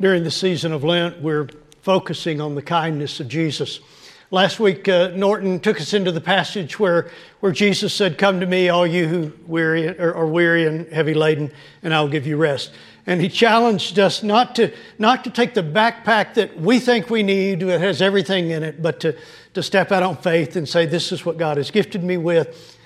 during 0.00 0.24
the 0.24 0.30
season 0.30 0.72
of 0.72 0.84
Lent, 0.84 1.20
we're 1.20 1.48
focusing 1.82 2.40
on 2.40 2.54
the 2.54 2.62
kindness 2.62 3.20
of 3.20 3.28
Jesus. 3.28 3.80
Last 4.30 4.58
week, 4.58 4.88
uh, 4.88 5.08
Norton 5.14 5.60
took 5.60 5.80
us 5.80 5.92
into 5.92 6.10
the 6.10 6.20
passage 6.20 6.78
where, 6.78 7.10
where 7.40 7.52
Jesus 7.52 7.92
said, 7.92 8.16
Come 8.16 8.40
to 8.40 8.46
me, 8.46 8.70
all 8.70 8.86
you 8.86 9.06
who 9.06 9.32
weary, 9.46 9.88
or, 9.98 10.14
are 10.14 10.26
weary 10.26 10.66
and 10.66 10.90
heavy 10.90 11.12
laden, 11.12 11.52
and 11.82 11.92
I'll 11.92 12.08
give 12.08 12.26
you 12.26 12.38
rest. 12.38 12.72
And 13.06 13.20
he 13.20 13.28
challenged 13.28 13.98
us 13.98 14.22
not 14.22 14.54
to, 14.54 14.72
not 14.98 15.24
to 15.24 15.30
take 15.30 15.54
the 15.54 15.62
backpack 15.62 16.34
that 16.34 16.58
we 16.58 16.78
think 16.78 17.10
we 17.10 17.22
need, 17.22 17.60
that 17.60 17.80
has 17.80 18.00
everything 18.00 18.50
in 18.50 18.62
it, 18.62 18.80
but 18.80 19.00
to, 19.00 19.16
to 19.54 19.62
step 19.62 19.92
out 19.92 20.02
on 20.02 20.16
faith 20.16 20.56
and 20.56 20.66
say, 20.66 20.86
This 20.86 21.12
is 21.12 21.26
what 21.26 21.36
God 21.36 21.58
has 21.58 21.70
gifted 21.70 22.02
me 22.02 22.16
with. 22.16 22.78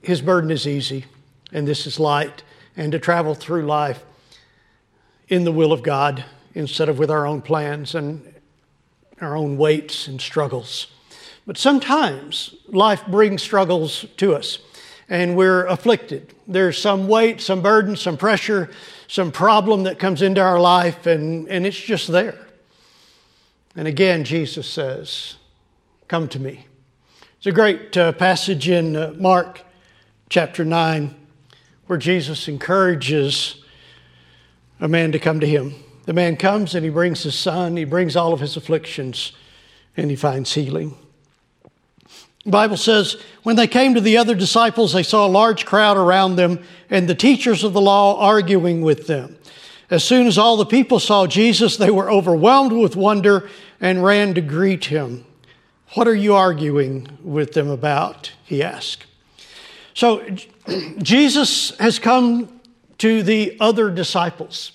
His 0.00 0.22
burden 0.22 0.50
is 0.50 0.66
easy, 0.66 1.04
and 1.52 1.68
this 1.68 1.86
is 1.86 2.00
light, 2.00 2.42
and 2.74 2.90
to 2.92 2.98
travel 2.98 3.34
through 3.34 3.66
life 3.66 4.02
in 5.28 5.44
the 5.44 5.52
will 5.52 5.72
of 5.72 5.82
God 5.82 6.24
instead 6.54 6.88
of 6.88 6.98
with 6.98 7.10
our 7.10 7.26
own 7.26 7.42
plans 7.42 7.94
and 7.94 8.34
our 9.20 9.36
own 9.36 9.56
weights 9.56 10.08
and 10.08 10.20
struggles. 10.20 10.88
But 11.46 11.58
sometimes 11.58 12.54
life 12.68 13.06
brings 13.06 13.42
struggles 13.42 14.04
to 14.16 14.34
us 14.34 14.58
and 15.08 15.36
we're 15.36 15.66
afflicted. 15.66 16.34
There's 16.46 16.78
some 16.78 17.08
weight, 17.08 17.40
some 17.40 17.62
burden, 17.62 17.96
some 17.96 18.16
pressure, 18.16 18.70
some 19.08 19.30
problem 19.30 19.84
that 19.84 19.98
comes 19.98 20.20
into 20.20 20.40
our 20.40 20.58
life, 20.58 21.06
and, 21.06 21.48
and 21.48 21.64
it's 21.64 21.78
just 21.78 22.08
there. 22.08 22.46
And 23.76 23.86
again, 23.86 24.24
Jesus 24.24 24.68
says, 24.68 25.36
Come 26.08 26.28
to 26.28 26.40
me. 26.40 26.66
It's 27.38 27.46
a 27.46 27.52
great 27.52 27.96
uh, 27.96 28.12
passage 28.12 28.68
in 28.68 28.96
uh, 28.96 29.14
Mark 29.16 29.62
chapter 30.28 30.64
9 30.64 31.14
where 31.86 31.98
Jesus 31.98 32.48
encourages 32.48 33.62
a 34.80 34.88
man 34.88 35.12
to 35.12 35.18
come 35.18 35.40
to 35.40 35.46
him. 35.46 35.74
The 36.04 36.12
man 36.12 36.36
comes 36.36 36.74
and 36.74 36.84
he 36.84 36.90
brings 36.90 37.22
his 37.22 37.34
son, 37.34 37.76
he 37.76 37.84
brings 37.84 38.16
all 38.16 38.32
of 38.32 38.40
his 38.40 38.56
afflictions, 38.56 39.32
and 39.96 40.10
he 40.10 40.16
finds 40.16 40.54
healing. 40.54 40.96
The 42.44 42.52
Bible 42.52 42.76
says, 42.76 43.16
when 43.42 43.56
they 43.56 43.66
came 43.66 43.94
to 43.94 44.00
the 44.00 44.18
other 44.18 44.36
disciples, 44.36 44.92
they 44.92 45.02
saw 45.02 45.26
a 45.26 45.28
large 45.28 45.66
crowd 45.66 45.96
around 45.96 46.36
them 46.36 46.62
and 46.88 47.08
the 47.08 47.14
teachers 47.14 47.64
of 47.64 47.72
the 47.72 47.80
law 47.80 48.20
arguing 48.20 48.82
with 48.82 49.08
them. 49.08 49.36
As 49.90 50.04
soon 50.04 50.28
as 50.28 50.38
all 50.38 50.56
the 50.56 50.66
people 50.66 51.00
saw 51.00 51.26
Jesus, 51.26 51.76
they 51.76 51.90
were 51.90 52.10
overwhelmed 52.10 52.72
with 52.72 52.94
wonder 52.94 53.48
and 53.80 54.04
ran 54.04 54.34
to 54.34 54.40
greet 54.40 54.86
him. 54.86 55.24
What 55.94 56.06
are 56.06 56.14
you 56.14 56.34
arguing 56.34 57.18
with 57.22 57.52
them 57.52 57.68
about? 57.68 58.32
He 58.44 58.62
asked. 58.62 59.06
So 59.94 60.24
Jesus 60.98 61.76
has 61.78 61.98
come 61.98 62.55
to 62.98 63.22
the 63.22 63.56
other 63.60 63.90
disciples. 63.90 64.72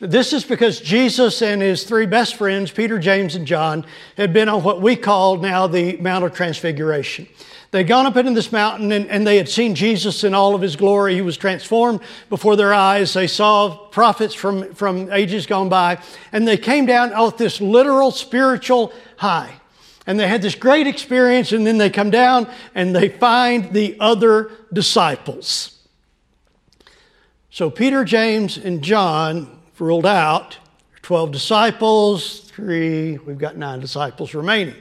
This 0.00 0.32
is 0.32 0.44
because 0.44 0.80
Jesus 0.80 1.42
and 1.42 1.62
his 1.62 1.84
three 1.84 2.06
best 2.06 2.34
friends, 2.34 2.72
Peter, 2.72 2.98
James, 2.98 3.36
and 3.36 3.46
John, 3.46 3.86
had 4.16 4.32
been 4.32 4.48
on 4.48 4.64
what 4.64 4.80
we 4.82 4.96
call 4.96 5.36
now 5.36 5.68
the 5.68 5.96
Mount 5.98 6.24
of 6.24 6.34
Transfiguration. 6.34 7.28
They'd 7.70 7.84
gone 7.84 8.04
up 8.04 8.16
into 8.16 8.32
this 8.32 8.50
mountain 8.50 8.90
and, 8.92 9.06
and, 9.08 9.26
they 9.26 9.38
had 9.38 9.48
seen 9.48 9.74
Jesus 9.74 10.24
in 10.24 10.34
all 10.34 10.54
of 10.54 10.60
his 10.60 10.76
glory. 10.76 11.14
He 11.14 11.22
was 11.22 11.38
transformed 11.38 12.00
before 12.28 12.54
their 12.54 12.74
eyes. 12.74 13.14
They 13.14 13.28
saw 13.28 13.76
prophets 13.90 14.34
from, 14.34 14.74
from 14.74 15.10
ages 15.10 15.46
gone 15.46 15.68
by, 15.68 16.02
and 16.32 16.46
they 16.46 16.58
came 16.58 16.84
down 16.84 17.12
off 17.14 17.38
this 17.38 17.60
literal 17.60 18.10
spiritual 18.10 18.92
high. 19.16 19.54
And 20.06 20.18
they 20.18 20.26
had 20.26 20.42
this 20.42 20.56
great 20.56 20.86
experience, 20.86 21.52
and 21.52 21.66
then 21.66 21.78
they 21.78 21.90
come 21.90 22.10
down 22.10 22.50
and 22.74 22.94
they 22.94 23.08
find 23.08 23.72
the 23.72 23.96
other 24.00 24.50
disciples. 24.72 25.78
So 27.54 27.68
Peter, 27.68 28.02
James, 28.02 28.56
and 28.56 28.80
John 28.80 29.60
ruled 29.78 30.06
out. 30.06 30.56
12 31.02 31.32
disciples, 31.32 32.40
three, 32.50 33.18
we've 33.18 33.36
got 33.36 33.58
nine 33.58 33.78
disciples 33.78 34.32
remaining. 34.32 34.76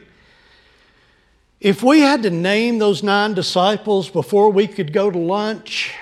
If 1.60 1.84
we 1.84 2.00
had 2.00 2.24
to 2.24 2.30
name 2.30 2.80
those 2.80 3.04
nine 3.04 3.34
disciples 3.34 4.10
before 4.10 4.52
we 4.52 4.68
could 4.68 4.94
go 4.94 5.12
to 5.12 5.18
lunch, 5.18 5.94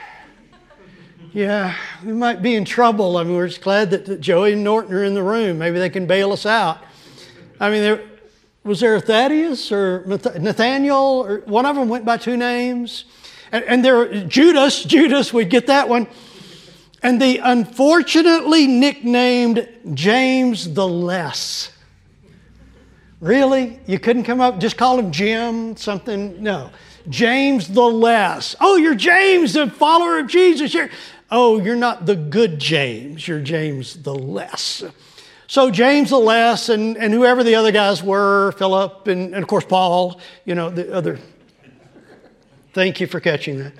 yeah, 1.34 1.76
we 2.06 2.14
might 2.14 2.44
be 2.44 2.54
in 2.54 2.66
trouble. 2.66 3.18
I 3.18 3.24
mean, 3.24 3.36
we're 3.36 3.48
just 3.48 3.62
glad 3.62 3.90
that, 3.90 4.06
that 4.06 4.22
Joey 4.22 4.54
and 4.54 4.64
Norton 4.64 4.94
are 4.94 5.04
in 5.04 5.16
the 5.16 5.24
room. 5.24 5.58
Maybe 5.58 5.80
they 5.80 5.90
can 5.90 6.06
bail 6.06 6.32
us 6.32 6.46
out. 6.46 6.78
I 7.60 7.72
mean, 7.72 7.82
there, 7.82 8.04
was 8.64 8.80
there 8.80 9.00
Thaddeus 9.00 9.72
or 9.72 10.04
Nathaniel? 10.06 11.26
Or 11.26 11.40
one 11.48 11.66
of 11.66 11.76
them 11.76 11.90
went 11.90 12.06
by 12.06 12.18
two 12.18 12.38
names. 12.38 13.06
And, 13.52 13.64
and 13.66 13.84
there, 13.84 14.26
Judas, 14.26 14.84
Judas, 14.84 15.34
we'd 15.34 15.50
get 15.50 15.66
that 15.66 15.90
one. 15.90 16.06
And 17.02 17.22
the 17.22 17.38
unfortunately 17.38 18.68
nicknamed 18.68 19.68
James 19.94 20.74
the 20.74 20.88
Less. 20.88 21.72
Really? 23.22 23.80
You 23.86 24.00
couldn't 24.00 24.24
come 24.24 24.42
up, 24.42 24.60
just 24.60 24.78
call 24.78 25.00
him 25.00 25.12
Jim, 25.12 25.76
something? 25.78 26.42
No. 26.42 26.72
James 27.08 27.68
the 27.68 27.82
Less. 27.82 28.56
Oh, 28.60 28.76
you're 28.76 28.96
James, 28.96 29.54
the 29.54 29.70
follower 29.70 30.20
of 30.20 30.28
Jesus. 30.28 30.74
You're, 30.74 30.90
oh, 31.32 31.60
you're 31.60 31.76
not 31.76 32.06
the 32.06 32.16
good 32.16 32.60
James, 32.60 33.28
you're 33.28 33.42
James 33.42 34.04
the 34.04 34.14
Less. 34.14 34.84
So, 35.48 35.72
James 35.72 36.12
the 36.12 36.20
Less 36.20 36.70
and, 36.70 36.98
and 36.98 37.14
whoever 37.14 37.44
the 37.44 37.56
other 37.56 37.72
guys 37.72 38.04
were, 38.04 38.52
Philip 38.54 39.08
and, 39.08 39.34
and 39.34 39.44
of 39.44 39.48
course 39.48 39.66
Paul, 39.66 40.20
you 40.46 40.54
know, 40.54 40.70
the 40.70 40.94
other. 40.94 41.20
Thank 42.74 43.02
you 43.02 43.08
for 43.08 43.20
catching 43.20 43.60
that 43.60 43.74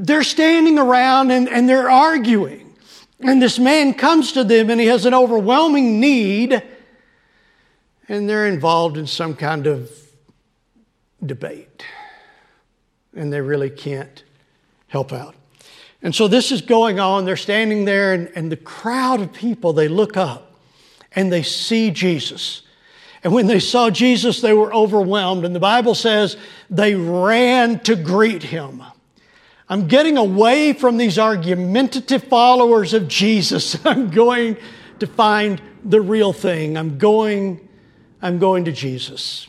they're 0.00 0.22
standing 0.22 0.78
around 0.78 1.30
and, 1.30 1.48
and 1.48 1.68
they're 1.68 1.90
arguing. 1.90 2.74
And 3.20 3.40
this 3.40 3.58
man 3.58 3.92
comes 3.92 4.32
to 4.32 4.44
them 4.44 4.70
and 4.70 4.80
he 4.80 4.86
has 4.86 5.04
an 5.04 5.12
overwhelming 5.12 6.00
need, 6.00 6.62
and 8.08 8.28
they're 8.28 8.46
involved 8.46 8.96
in 8.96 9.06
some 9.06 9.34
kind 9.34 9.66
of 9.66 9.90
debate. 11.24 11.84
And 13.14 13.30
they 13.30 13.42
really 13.42 13.68
can't 13.68 14.24
help 14.88 15.12
out. 15.12 15.34
And 16.02 16.14
so 16.14 16.28
this 16.28 16.50
is 16.50 16.62
going 16.62 16.98
on. 16.98 17.26
They're 17.26 17.36
standing 17.36 17.84
there, 17.84 18.14
and, 18.14 18.30
and 18.34 18.50
the 18.50 18.56
crowd 18.56 19.20
of 19.20 19.34
people, 19.34 19.74
they 19.74 19.88
look 19.88 20.16
up 20.16 20.54
and 21.12 21.30
they 21.30 21.42
see 21.42 21.90
Jesus. 21.90 22.62
And 23.22 23.34
when 23.34 23.48
they 23.48 23.60
saw 23.60 23.90
Jesus, 23.90 24.40
they 24.40 24.54
were 24.54 24.72
overwhelmed. 24.72 25.44
And 25.44 25.54
the 25.54 25.60
Bible 25.60 25.94
says 25.94 26.38
they 26.70 26.94
ran 26.94 27.80
to 27.80 27.96
greet 27.96 28.42
him. 28.42 28.82
I'm 29.70 29.86
getting 29.86 30.18
away 30.18 30.72
from 30.72 30.96
these 30.96 31.16
argumentative 31.16 32.24
followers 32.24 32.92
of 32.92 33.06
Jesus. 33.06 33.78
I'm 33.86 34.10
going 34.10 34.56
to 34.98 35.06
find 35.06 35.62
the 35.84 36.00
real 36.00 36.32
thing. 36.32 36.76
I'm 36.76 36.98
going, 36.98 37.68
I'm 38.20 38.40
going 38.40 38.64
to 38.64 38.72
Jesus. 38.72 39.46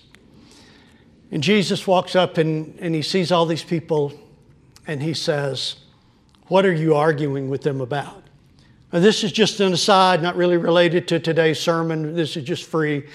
And 1.32 1.42
Jesus 1.42 1.88
walks 1.88 2.16
up 2.16 2.38
and, 2.38 2.78
and 2.80 2.94
he 2.94 3.02
sees 3.02 3.32
all 3.32 3.48
these 3.48 3.64
people 3.64 4.14
and 4.86 5.02
he 5.02 5.16
says, 5.16 5.78
What 6.50 6.68
are 6.68 6.74
you 6.74 6.94
arguing 6.94 7.50
with 7.50 7.64
them 7.64 7.82
about? 7.82 8.24
Now, 8.94 9.00
this 9.00 9.24
is 9.24 9.32
just 9.32 9.60
an 9.60 9.74
aside, 9.74 10.22
not 10.22 10.36
really 10.36 10.58
related 10.58 11.08
to 11.08 11.20
today's 11.20 11.60
sermon. 11.60 12.14
This 12.14 12.38
is 12.38 12.44
just 12.44 12.66
free. 12.66 13.08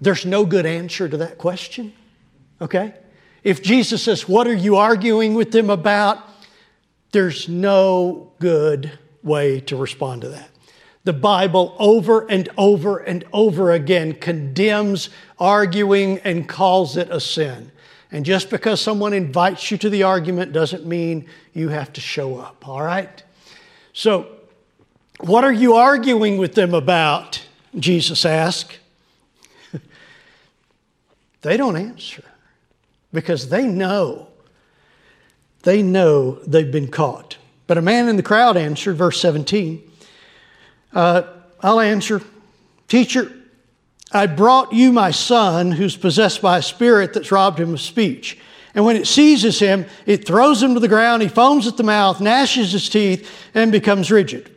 There's 0.00 0.24
no 0.24 0.44
good 0.44 0.66
answer 0.66 1.08
to 1.08 1.16
that 1.16 1.38
question, 1.38 1.92
okay? 2.60 2.94
If 3.44 3.62
Jesus 3.62 4.02
says, 4.02 4.28
What 4.28 4.46
are 4.46 4.54
you 4.54 4.76
arguing 4.76 5.34
with 5.34 5.52
them 5.52 5.70
about? 5.70 6.18
There's 7.12 7.48
no 7.48 8.32
good 8.38 8.90
way 9.22 9.60
to 9.60 9.76
respond 9.76 10.22
to 10.22 10.28
that. 10.30 10.48
The 11.04 11.12
Bible 11.12 11.74
over 11.78 12.30
and 12.30 12.48
over 12.56 12.98
and 12.98 13.24
over 13.32 13.72
again 13.72 14.14
condemns 14.14 15.10
arguing 15.38 16.18
and 16.20 16.48
calls 16.48 16.96
it 16.96 17.10
a 17.10 17.20
sin. 17.20 17.72
And 18.12 18.24
just 18.24 18.50
because 18.50 18.80
someone 18.80 19.12
invites 19.12 19.70
you 19.70 19.78
to 19.78 19.90
the 19.90 20.04
argument 20.04 20.52
doesn't 20.52 20.86
mean 20.86 21.26
you 21.54 21.70
have 21.70 21.92
to 21.94 22.00
show 22.00 22.38
up, 22.38 22.66
all 22.68 22.82
right? 22.82 23.22
So, 23.92 24.28
what 25.20 25.44
are 25.44 25.52
you 25.52 25.74
arguing 25.74 26.38
with 26.38 26.54
them 26.54 26.74
about? 26.74 27.42
Jesus 27.76 28.24
asked. 28.24 28.78
they 31.42 31.56
don't 31.56 31.76
answer 31.76 32.22
because 33.12 33.48
they 33.48 33.66
know, 33.66 34.28
they 35.62 35.82
know 35.82 36.40
they've 36.46 36.72
been 36.72 36.88
caught. 36.88 37.36
But 37.66 37.78
a 37.78 37.82
man 37.82 38.08
in 38.08 38.16
the 38.16 38.22
crowd 38.22 38.56
answered, 38.56 38.96
verse 38.96 39.20
17, 39.20 39.90
uh, 40.92 41.22
I'll 41.60 41.80
answer, 41.80 42.22
Teacher, 42.88 43.32
I 44.12 44.26
brought 44.26 44.74
you 44.74 44.92
my 44.92 45.10
son 45.10 45.72
who's 45.72 45.96
possessed 45.96 46.42
by 46.42 46.58
a 46.58 46.62
spirit 46.62 47.14
that's 47.14 47.32
robbed 47.32 47.58
him 47.58 47.72
of 47.72 47.80
speech. 47.80 48.38
And 48.74 48.84
when 48.84 48.96
it 48.96 49.06
seizes 49.06 49.58
him, 49.58 49.86
it 50.06 50.26
throws 50.26 50.62
him 50.62 50.74
to 50.74 50.80
the 50.80 50.88
ground. 50.88 51.22
He 51.22 51.28
foams 51.28 51.66
at 51.66 51.76
the 51.76 51.82
mouth, 51.82 52.20
gnashes 52.20 52.72
his 52.72 52.88
teeth, 52.88 53.30
and 53.54 53.72
becomes 53.72 54.10
rigid. 54.10 54.54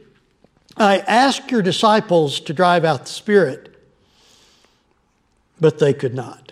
I 0.77 0.99
asked 0.99 1.51
your 1.51 1.61
disciples 1.61 2.39
to 2.41 2.53
drive 2.53 2.83
out 2.83 3.05
the 3.05 3.11
spirit, 3.11 3.73
but 5.59 5.79
they 5.79 5.93
could 5.93 6.13
not. 6.13 6.44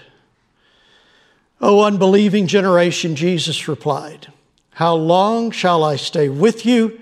O 1.63 1.85
unbelieving 1.85 2.45
generation, 2.47 3.15
Jesus 3.15 3.69
replied, 3.69 4.27
How 4.71 4.95
long 4.95 5.49
shall 5.51 5.81
I 5.81 5.95
stay 5.95 6.27
with 6.27 6.65
you? 6.65 6.99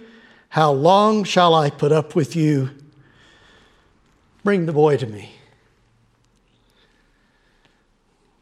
How 0.50 0.72
long 0.72 1.24
shall 1.24 1.56
I 1.56 1.72
put 1.72 1.92
up 1.92 2.14
with 2.14 2.36
you? 2.36 2.70
Bring 4.44 4.68
the 4.68 4.72
boy 4.72 4.98
to 4.98 5.08
me. 5.08 5.32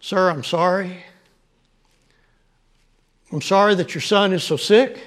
Sir, 0.01 0.29
I'm 0.29 0.43
sorry. 0.43 1.05
I'm 3.31 3.41
sorry 3.41 3.75
that 3.75 3.95
your 3.95 4.01
son 4.01 4.33
is 4.33 4.43
so 4.43 4.57
sick. 4.57 4.99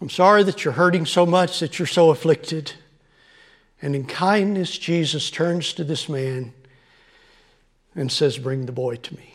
I'm 0.00 0.10
sorry 0.10 0.42
that 0.42 0.64
you're 0.64 0.74
hurting 0.74 1.06
so 1.06 1.24
much, 1.24 1.60
that 1.60 1.78
you're 1.78 1.86
so 1.86 2.10
afflicted. 2.10 2.72
And 3.80 3.94
in 3.94 4.06
kindness, 4.06 4.76
Jesus 4.78 5.30
turns 5.30 5.72
to 5.74 5.84
this 5.84 6.08
man 6.08 6.54
and 7.94 8.10
says, 8.10 8.36
Bring 8.36 8.66
the 8.66 8.72
boy 8.72 8.96
to 8.96 9.14
me. 9.14 9.31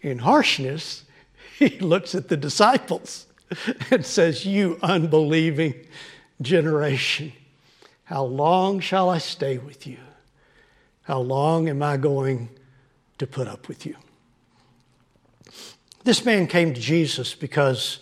In 0.00 0.18
harshness, 0.18 1.04
he 1.58 1.78
looks 1.78 2.14
at 2.14 2.28
the 2.28 2.36
disciples 2.36 3.26
and 3.90 4.04
says, 4.04 4.44
You 4.44 4.78
unbelieving 4.82 5.74
generation, 6.40 7.32
how 8.04 8.24
long 8.24 8.80
shall 8.80 9.08
I 9.08 9.18
stay 9.18 9.58
with 9.58 9.86
you? 9.86 9.98
How 11.02 11.20
long 11.20 11.68
am 11.68 11.82
I 11.82 11.96
going 11.96 12.48
to 13.18 13.26
put 13.26 13.46
up 13.46 13.68
with 13.68 13.86
you? 13.86 13.96
This 16.04 16.24
man 16.24 16.46
came 16.46 16.74
to 16.74 16.80
Jesus 16.80 17.34
because, 17.34 17.98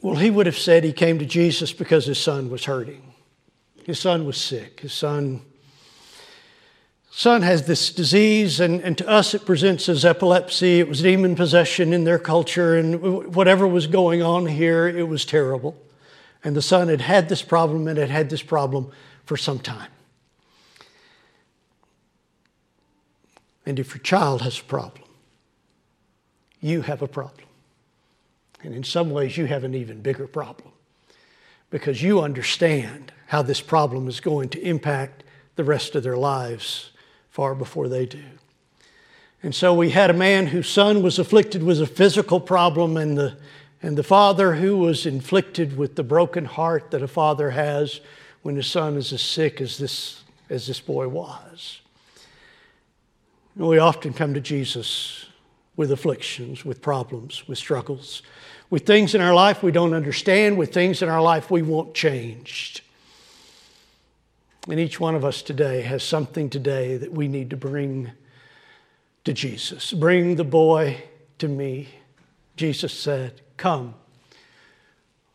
well, 0.00 0.16
he 0.16 0.30
would 0.30 0.46
have 0.46 0.58
said 0.58 0.84
he 0.84 0.92
came 0.92 1.18
to 1.18 1.26
Jesus 1.26 1.72
because 1.72 2.06
his 2.06 2.18
son 2.18 2.50
was 2.50 2.64
hurting. 2.64 3.14
His 3.84 3.98
son 3.98 4.26
was 4.26 4.36
sick. 4.36 4.80
His 4.80 4.92
son, 4.92 5.42
son 7.10 7.42
has 7.42 7.66
this 7.66 7.90
disease, 7.90 8.60
and, 8.60 8.80
and 8.82 8.96
to 8.98 9.08
us 9.08 9.34
it 9.34 9.44
presents 9.44 9.88
as 9.88 10.04
epilepsy. 10.04 10.80
It 10.80 10.88
was 10.88 11.02
demon 11.02 11.34
possession 11.34 11.92
in 11.92 12.04
their 12.04 12.18
culture, 12.18 12.76
and 12.76 13.34
whatever 13.34 13.66
was 13.66 13.86
going 13.86 14.22
on 14.22 14.46
here, 14.46 14.86
it 14.86 15.08
was 15.08 15.24
terrible. 15.24 15.76
And 16.44 16.54
the 16.54 16.62
son 16.62 16.88
had 16.88 17.00
had 17.00 17.28
this 17.28 17.42
problem 17.42 17.88
and 17.88 17.98
had 17.98 18.10
had 18.10 18.30
this 18.30 18.42
problem 18.42 18.90
for 19.24 19.36
some 19.36 19.58
time. 19.58 19.90
And 23.66 23.78
if 23.78 23.94
your 23.94 24.02
child 24.02 24.42
has 24.42 24.58
a 24.58 24.64
problem, 24.64 25.04
you 26.60 26.82
have 26.82 27.02
a 27.02 27.08
problem. 27.08 27.46
And 28.62 28.74
in 28.74 28.82
some 28.82 29.10
ways, 29.10 29.36
you 29.36 29.46
have 29.46 29.64
an 29.64 29.74
even 29.74 30.00
bigger 30.00 30.26
problem 30.26 30.72
because 31.70 32.02
you 32.02 32.20
understand 32.20 33.12
how 33.26 33.42
this 33.42 33.60
problem 33.60 34.08
is 34.08 34.20
going 34.20 34.48
to 34.50 34.60
impact 34.60 35.22
the 35.56 35.64
rest 35.64 35.94
of 35.94 36.02
their 36.02 36.16
lives 36.16 36.92
far 37.38 37.54
before 37.54 37.86
they 37.88 38.04
do. 38.04 38.24
And 39.44 39.54
so 39.54 39.72
we 39.72 39.90
had 39.90 40.10
a 40.10 40.12
man 40.12 40.48
whose 40.48 40.68
son 40.68 41.04
was 41.04 41.20
afflicted 41.20 41.62
with 41.62 41.80
a 41.80 41.86
physical 41.86 42.40
problem, 42.40 42.96
and 42.96 43.16
the, 43.16 43.36
and 43.80 43.96
the 43.96 44.02
father 44.02 44.54
who 44.56 44.76
was 44.76 45.06
inflicted 45.06 45.78
with 45.78 45.94
the 45.94 46.02
broken 46.02 46.46
heart 46.46 46.90
that 46.90 47.00
a 47.00 47.06
father 47.06 47.50
has 47.50 48.00
when 48.42 48.56
his 48.56 48.66
son 48.66 48.96
is 48.96 49.12
as 49.12 49.22
sick 49.22 49.60
as 49.60 49.78
this, 49.78 50.24
as 50.50 50.66
this 50.66 50.80
boy 50.80 51.06
was. 51.06 51.80
And 53.54 53.68
we 53.68 53.78
often 53.78 54.14
come 54.14 54.34
to 54.34 54.40
Jesus 54.40 55.26
with 55.76 55.92
afflictions, 55.92 56.64
with 56.64 56.82
problems, 56.82 57.46
with 57.46 57.56
struggles, 57.56 58.20
with 58.68 58.84
things 58.84 59.14
in 59.14 59.20
our 59.20 59.32
life 59.32 59.62
we 59.62 59.70
don't 59.70 59.94
understand, 59.94 60.58
with 60.58 60.74
things 60.74 61.02
in 61.02 61.08
our 61.08 61.22
life 61.22 61.52
we 61.52 61.62
want 61.62 61.94
changed. 61.94 62.80
And 64.68 64.78
each 64.78 65.00
one 65.00 65.14
of 65.14 65.24
us 65.24 65.40
today 65.40 65.80
has 65.82 66.02
something 66.02 66.50
today 66.50 66.98
that 66.98 67.10
we 67.10 67.26
need 67.26 67.48
to 67.50 67.56
bring 67.56 68.12
to 69.24 69.32
Jesus. 69.32 69.92
Bring 69.92 70.36
the 70.36 70.44
boy 70.44 71.02
to 71.38 71.48
me. 71.48 71.88
Jesus 72.56 72.92
said, 72.92 73.40
Come. 73.56 73.94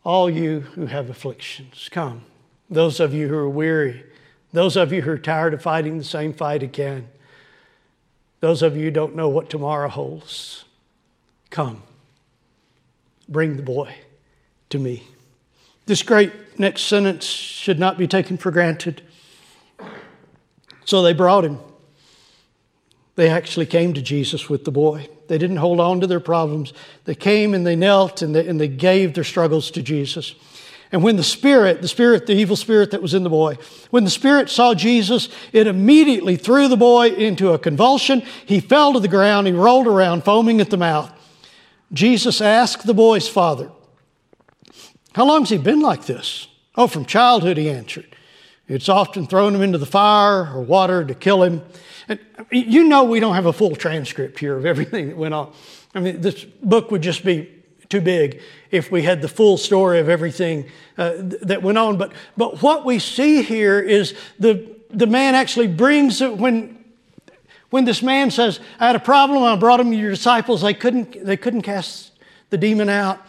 All 0.04 0.30
you 0.30 0.60
who 0.60 0.86
have 0.86 1.10
afflictions, 1.10 1.88
come. 1.90 2.22
Those 2.70 3.00
of 3.00 3.12
you 3.12 3.26
who 3.28 3.36
are 3.36 3.48
weary, 3.48 4.04
those 4.52 4.76
of 4.76 4.92
you 4.92 5.02
who 5.02 5.10
are 5.12 5.18
tired 5.18 5.52
of 5.52 5.62
fighting 5.62 5.98
the 5.98 6.04
same 6.04 6.32
fight 6.32 6.62
again, 6.62 7.08
those 8.40 8.62
of 8.62 8.76
you 8.76 8.84
who 8.84 8.90
don't 8.90 9.16
know 9.16 9.28
what 9.28 9.50
tomorrow 9.50 9.88
holds, 9.88 10.64
come. 11.50 11.82
Bring 13.28 13.56
the 13.56 13.62
boy 13.62 13.94
to 14.68 14.78
me. 14.78 15.04
This 15.86 16.02
great 16.02 16.58
next 16.58 16.82
sentence 16.82 17.24
should 17.24 17.78
not 17.78 17.98
be 17.98 18.06
taken 18.06 18.36
for 18.36 18.50
granted. 18.50 19.02
So 20.84 21.02
they 21.02 21.12
brought 21.12 21.44
him. 21.44 21.58
They 23.16 23.28
actually 23.28 23.66
came 23.66 23.94
to 23.94 24.02
Jesus 24.02 24.48
with 24.48 24.64
the 24.64 24.72
boy. 24.72 25.08
They 25.28 25.38
didn't 25.38 25.58
hold 25.58 25.80
on 25.80 26.00
to 26.00 26.06
their 26.06 26.20
problems. 26.20 26.72
They 27.04 27.14
came 27.14 27.54
and 27.54 27.66
they 27.66 27.76
knelt 27.76 28.22
and 28.22 28.34
they, 28.34 28.46
and 28.46 28.60
they 28.60 28.68
gave 28.68 29.14
their 29.14 29.24
struggles 29.24 29.70
to 29.72 29.82
Jesus. 29.82 30.34
And 30.92 31.02
when 31.02 31.16
the 31.16 31.24
spirit, 31.24 31.82
the 31.82 31.88
spirit, 31.88 32.26
the 32.26 32.34
evil 32.34 32.56
spirit 32.56 32.90
that 32.90 33.02
was 33.02 33.14
in 33.14 33.22
the 33.22 33.30
boy, 33.30 33.56
when 33.90 34.04
the 34.04 34.10
spirit 34.10 34.50
saw 34.50 34.74
Jesus, 34.74 35.28
it 35.52 35.66
immediately 35.66 36.36
threw 36.36 36.68
the 36.68 36.76
boy 36.76 37.08
into 37.08 37.52
a 37.52 37.58
convulsion. 37.58 38.22
He 38.46 38.60
fell 38.60 38.92
to 38.92 39.00
the 39.00 39.08
ground. 39.08 39.46
He 39.46 39.52
rolled 39.52 39.86
around, 39.86 40.24
foaming 40.24 40.60
at 40.60 40.70
the 40.70 40.76
mouth. 40.76 41.12
Jesus 41.92 42.40
asked 42.40 42.86
the 42.86 42.94
boy's 42.94 43.28
father, 43.28 43.70
How 45.14 45.24
long 45.24 45.42
has 45.42 45.50
he 45.50 45.58
been 45.58 45.80
like 45.80 46.06
this? 46.06 46.48
Oh, 46.76 46.86
from 46.86 47.04
childhood, 47.04 47.56
he 47.56 47.70
answered. 47.70 48.14
It's 48.66 48.88
often 48.88 49.26
thrown 49.26 49.54
him 49.54 49.62
into 49.62 49.78
the 49.78 49.86
fire 49.86 50.54
or 50.54 50.62
water 50.62 51.04
to 51.04 51.14
kill 51.14 51.42
him. 51.42 51.62
And 52.08 52.18
you 52.50 52.84
know, 52.84 53.04
we 53.04 53.20
don't 53.20 53.34
have 53.34 53.46
a 53.46 53.52
full 53.52 53.76
transcript 53.76 54.38
here 54.38 54.56
of 54.56 54.66
everything 54.72 55.08
that 55.08 55.16
went 55.16 55.34
on. 55.34 55.52
I 55.94 56.00
mean, 56.00 56.20
this 56.20 56.44
book 56.44 56.90
would 56.90 57.02
just 57.02 57.24
be 57.24 57.50
too 57.88 58.00
big 58.00 58.40
if 58.70 58.90
we 58.90 59.02
had 59.02 59.22
the 59.22 59.28
full 59.28 59.56
story 59.56 60.00
of 60.00 60.08
everything 60.08 60.68
uh, 60.98 61.12
that 61.42 61.62
went 61.62 61.78
on. 61.78 61.98
But, 61.98 62.12
but 62.36 62.62
what 62.62 62.84
we 62.84 62.98
see 62.98 63.42
here 63.42 63.78
is 63.80 64.14
the, 64.38 64.76
the 64.90 65.06
man 65.06 65.34
actually 65.34 65.68
brings 65.68 66.20
it 66.20 66.36
when, 66.36 66.82
when 67.70 67.84
this 67.84 68.02
man 68.02 68.30
says, 68.30 68.58
I 68.80 68.86
had 68.86 68.96
a 68.96 69.00
problem, 69.00 69.42
I 69.42 69.56
brought 69.56 69.80
him 69.80 69.90
to 69.90 69.96
your 69.96 70.10
disciples, 70.10 70.62
they 70.62 70.74
couldn't, 70.74 71.24
they 71.24 71.36
couldn't 71.36 71.62
cast 71.62 72.12
the 72.50 72.58
demon 72.58 72.88
out. 72.88 73.20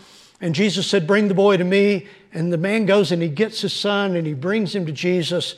And 0.41 0.53
Jesus 0.53 0.87
said, 0.87 1.07
Bring 1.07 1.27
the 1.27 1.33
boy 1.33 1.57
to 1.57 1.63
me. 1.63 2.07
And 2.33 2.51
the 2.51 2.57
man 2.57 2.85
goes 2.85 3.11
and 3.11 3.21
he 3.21 3.29
gets 3.29 3.61
his 3.61 3.73
son 3.73 4.15
and 4.15 4.27
he 4.27 4.33
brings 4.33 4.75
him 4.75 4.85
to 4.85 4.91
Jesus. 4.91 5.55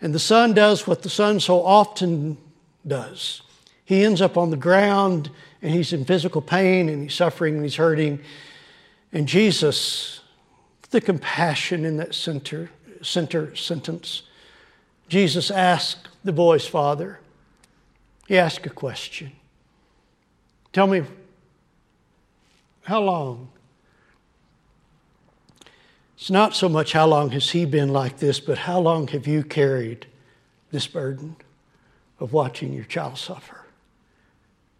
And 0.00 0.14
the 0.14 0.20
son 0.20 0.54
does 0.54 0.86
what 0.86 1.02
the 1.02 1.10
son 1.10 1.40
so 1.40 1.62
often 1.62 2.38
does. 2.86 3.42
He 3.84 4.04
ends 4.04 4.22
up 4.22 4.36
on 4.36 4.50
the 4.50 4.56
ground 4.56 5.30
and 5.60 5.74
he's 5.74 5.92
in 5.92 6.04
physical 6.04 6.40
pain 6.40 6.88
and 6.88 7.02
he's 7.02 7.14
suffering 7.14 7.54
and 7.54 7.64
he's 7.64 7.76
hurting. 7.76 8.20
And 9.12 9.26
Jesus, 9.26 10.20
the 10.90 11.00
compassion 11.00 11.84
in 11.84 11.96
that 11.96 12.14
center, 12.14 12.70
center 13.02 13.54
sentence, 13.56 14.22
Jesus 15.08 15.50
asked 15.50 16.08
the 16.22 16.32
boy's 16.32 16.66
father, 16.66 17.18
he 18.28 18.38
asked 18.38 18.64
a 18.64 18.70
question. 18.70 19.32
Tell 20.72 20.86
me, 20.86 21.02
how 22.84 23.00
long? 23.00 23.48
It's 26.20 26.30
not 26.30 26.54
so 26.54 26.68
much 26.68 26.92
how 26.92 27.06
long 27.06 27.30
has 27.30 27.48
he 27.48 27.64
been 27.64 27.88
like 27.88 28.18
this, 28.18 28.40
but 28.40 28.58
how 28.58 28.78
long 28.78 29.08
have 29.08 29.26
you 29.26 29.42
carried 29.42 30.06
this 30.70 30.86
burden 30.86 31.36
of 32.18 32.34
watching 32.34 32.74
your 32.74 32.84
child 32.84 33.16
suffer? 33.16 33.64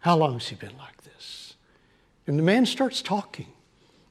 How 0.01 0.15
long 0.15 0.33
has 0.33 0.49
he 0.49 0.55
been 0.55 0.77
like 0.77 1.01
this? 1.01 1.55
And 2.27 2.37
the 2.37 2.43
man 2.43 2.67
starts 2.67 3.01
talking. 3.01 3.47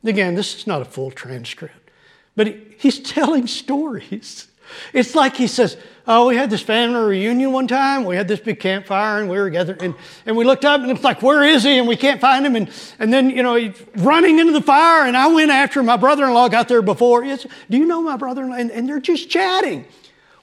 Again, 0.02 0.34
this 0.34 0.56
is 0.56 0.66
not 0.66 0.82
a 0.82 0.84
full 0.84 1.12
transcript, 1.12 1.92
but 2.34 2.48
he, 2.48 2.60
he's 2.78 2.98
telling 2.98 3.46
stories. 3.46 4.48
It's 4.92 5.14
like 5.14 5.36
he 5.36 5.46
says, 5.46 5.76
Oh, 6.06 6.28
we 6.28 6.36
had 6.36 6.50
this 6.50 6.62
family 6.62 6.98
reunion 6.98 7.52
one 7.52 7.68
time. 7.68 8.04
We 8.04 8.16
had 8.16 8.26
this 8.26 8.40
big 8.40 8.58
campfire 8.58 9.20
and 9.20 9.30
we 9.30 9.38
were 9.38 9.44
together. 9.44 9.76
And, 9.78 9.94
and 10.26 10.36
we 10.36 10.44
looked 10.44 10.64
up 10.64 10.80
and 10.80 10.90
it's 10.90 11.04
like, 11.04 11.22
Where 11.22 11.44
is 11.44 11.62
he? 11.62 11.78
And 11.78 11.86
we 11.86 11.96
can't 11.96 12.20
find 12.20 12.44
him. 12.44 12.56
And, 12.56 12.70
and 12.98 13.12
then, 13.12 13.30
you 13.30 13.42
know, 13.42 13.54
he's 13.54 13.80
running 13.96 14.38
into 14.38 14.52
the 14.52 14.62
fire. 14.62 15.06
And 15.06 15.16
I 15.16 15.28
went 15.28 15.50
after 15.50 15.80
him. 15.80 15.86
My 15.86 15.96
brother 15.96 16.24
in 16.24 16.34
law 16.34 16.48
got 16.48 16.68
there 16.68 16.82
before. 16.82 17.24
Said, 17.24 17.50
Do 17.68 17.78
you 17.78 17.86
know 17.86 18.02
my 18.02 18.16
brother 18.16 18.42
in 18.42 18.50
law? 18.50 18.56
And, 18.56 18.70
and 18.70 18.88
they're 18.88 19.00
just 19.00 19.30
chatting 19.30 19.86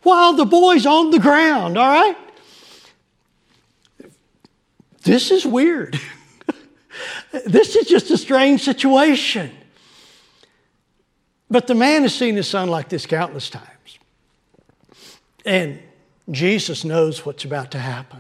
while 0.04 0.34
the 0.34 0.46
boy's 0.46 0.86
on 0.86 1.12
the 1.12 1.20
ground, 1.20 1.78
all 1.78 1.90
right? 1.90 2.18
This 5.04 5.32
is 5.32 5.46
weird. 5.46 6.00
this 7.46 7.76
is 7.76 7.88
just 7.88 8.10
a 8.12 8.18
strange 8.18 8.64
situation. 8.64 9.52
But 11.50 11.68
the 11.68 11.76
man 11.76 12.04
has 12.04 12.14
seen 12.16 12.36
his 12.36 12.48
son 12.48 12.70
like 12.70 12.90
this 12.90 13.06
countless 13.06 13.50
times. 13.50 13.68
And 15.48 15.80
Jesus 16.30 16.84
knows 16.84 17.26
what's 17.26 17.46
about 17.46 17.72
to 17.72 17.80
happen. 17.80 18.20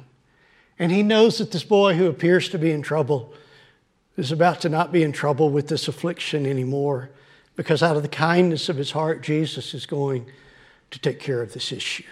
And 0.79 0.93
he 0.93 1.03
knows 1.03 1.39
that 1.39 1.51
this 1.51 1.65
boy 1.65 1.93
who 1.95 2.07
appears 2.07 2.47
to 2.49 2.57
be 2.57 2.71
in 2.71 2.81
trouble 2.81 3.33
is 4.15 4.31
about 4.31 4.61
to 4.61 4.69
not 4.69 4.93
be 4.93 5.03
in 5.03 5.11
trouble 5.11 5.49
with 5.49 5.67
this 5.67 5.89
affliction 5.89 6.45
anymore 6.45 7.09
because 7.57 7.83
out 7.83 7.97
of 7.97 8.01
the 8.01 8.09
kindness 8.09 8.69
of 8.69 8.77
his 8.77 8.91
heart, 8.91 9.23
Jesus 9.23 9.73
is 9.73 9.85
going 9.85 10.25
to 10.91 10.99
take 10.99 11.19
care 11.19 11.41
of 11.41 11.53
this 11.53 11.73
issue. 11.73 12.05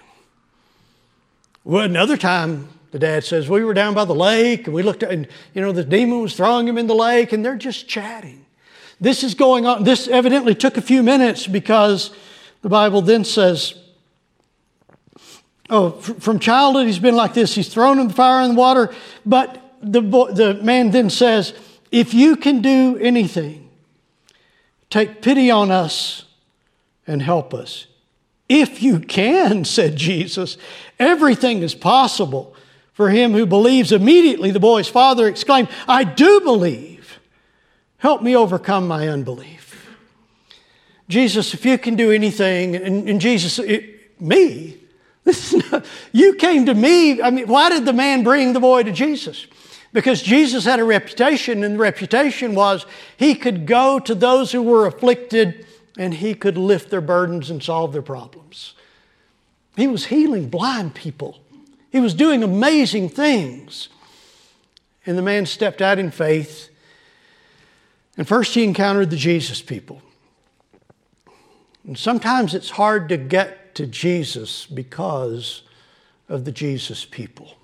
Well, 1.63 1.85
another 1.85 2.17
time, 2.17 2.67
the 2.91 2.99
dad 2.99 3.23
says, 3.23 3.47
We 3.47 3.63
were 3.63 3.73
down 3.73 3.93
by 3.93 4.03
the 4.03 4.13
lake 4.13 4.67
and 4.67 4.75
we 4.75 4.83
looked 4.83 5.01
at, 5.01 5.11
and, 5.11 5.29
you 5.53 5.61
know, 5.61 5.71
the 5.71 5.85
demon 5.85 6.21
was 6.21 6.35
throwing 6.35 6.67
him 6.67 6.77
in 6.77 6.87
the 6.87 6.95
lake 6.95 7.31
and 7.31 7.45
they're 7.45 7.55
just 7.55 7.87
chatting. 7.87 8.45
This 8.99 9.23
is 9.23 9.33
going 9.33 9.65
on. 9.65 9.85
This 9.85 10.09
evidently 10.09 10.55
took 10.55 10.75
a 10.75 10.81
few 10.81 11.03
minutes 11.03 11.47
because 11.47 12.11
the 12.63 12.69
Bible 12.69 13.01
then 13.01 13.23
says, 13.23 13.75
Oh, 15.69 15.91
from 15.91 16.39
childhood 16.39 16.87
he's 16.87 16.99
been 16.99 17.15
like 17.15 17.33
this. 17.33 17.55
He's 17.55 17.69
thrown 17.69 17.99
in 17.99 18.07
the 18.07 18.13
fire 18.13 18.43
and 18.43 18.55
the 18.55 18.59
water. 18.59 18.93
But 19.25 19.61
the, 19.81 20.01
the 20.01 20.59
man 20.61 20.91
then 20.91 21.09
says, 21.09 21.53
If 21.91 22.13
you 22.13 22.35
can 22.35 22.61
do 22.61 22.97
anything, 22.97 23.69
take 24.89 25.21
pity 25.21 25.49
on 25.49 25.71
us 25.71 26.25
and 27.07 27.21
help 27.21 27.53
us. 27.53 27.87
If 28.47 28.83
you 28.83 28.99
can, 28.99 29.65
said 29.65 29.95
Jesus, 29.95 30.57
everything 30.99 31.61
is 31.61 31.75
possible 31.75 32.55
for 32.93 33.09
him 33.09 33.33
who 33.33 33.45
believes. 33.45 33.91
Immediately 33.91 34.51
the 34.51 34.59
boy's 34.59 34.87
father 34.87 35.27
exclaimed, 35.27 35.69
I 35.87 36.03
do 36.03 36.41
believe. 36.41 37.19
Help 37.97 38.21
me 38.21 38.35
overcome 38.35 38.87
my 38.87 39.07
unbelief. 39.07 39.97
Jesus, 41.07 41.53
if 41.53 41.65
you 41.65 41.77
can 41.77 41.95
do 41.95 42.11
anything, 42.11 42.75
and, 42.75 43.09
and 43.09 43.21
Jesus, 43.21 43.59
it, 43.59 44.19
me, 44.21 44.77
this 45.25 45.53
is 45.53 45.71
not, 45.71 45.85
you 46.13 46.35
came 46.35 46.67
to 46.67 46.73
me. 46.73 47.21
I 47.21 47.29
mean, 47.31 47.47
why 47.47 47.69
did 47.69 47.85
the 47.85 47.93
man 47.93 48.23
bring 48.23 48.53
the 48.53 48.59
boy 48.59 48.83
to 48.83 48.91
Jesus? 48.91 49.45
Because 49.91 50.21
Jesus 50.21 50.65
had 50.65 50.79
a 50.79 50.83
reputation, 50.83 51.63
and 51.63 51.75
the 51.75 51.79
reputation 51.79 52.53
was 52.55 52.85
he 53.17 53.35
could 53.35 53.65
go 53.65 53.99
to 53.99 54.15
those 54.15 54.51
who 54.51 54.61
were 54.61 54.85
afflicted 54.85 55.65
and 55.97 56.13
he 56.13 56.33
could 56.33 56.57
lift 56.57 56.89
their 56.89 57.01
burdens 57.01 57.49
and 57.49 57.63
solve 57.63 57.93
their 57.93 58.01
problems. 58.01 58.73
He 59.75 59.87
was 59.87 60.05
healing 60.05 60.49
blind 60.49 60.95
people, 60.95 61.39
he 61.91 61.99
was 61.99 62.13
doing 62.13 62.43
amazing 62.43 63.09
things. 63.09 63.89
And 65.07 65.17
the 65.17 65.21
man 65.21 65.45
stepped 65.45 65.83
out 65.83 65.99
in 65.99 66.09
faith. 66.09 66.69
And 68.17 68.27
first, 68.27 68.55
he 68.55 68.63
encountered 68.63 69.11
the 69.11 69.17
Jesus 69.17 69.61
people. 69.61 70.01
And 71.85 71.95
sometimes 71.95 72.55
it's 72.55 72.71
hard 72.71 73.09
to 73.09 73.17
get 73.17 73.64
to 73.75 73.85
Jesus 73.85 74.65
because 74.65 75.61
of 76.27 76.45
the 76.45 76.51
Jesus 76.51 77.05
people. 77.05 77.55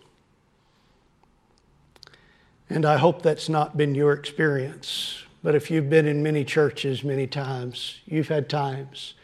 And 2.70 2.86
I 2.86 2.98
hope 2.98 3.22
that's 3.22 3.50
not 3.50 3.76
been 3.76 3.96
your 3.96 4.14
experience. 4.14 5.24
But 5.44 5.56
if 5.56 5.72
you've 5.72 5.90
been 5.90 6.06
in 6.06 6.22
many 6.22 6.46
churches 6.46 7.04
many 7.04 7.28
times, 7.28 8.00
you've 8.06 8.28
had 8.28 8.48
times 8.48 9.16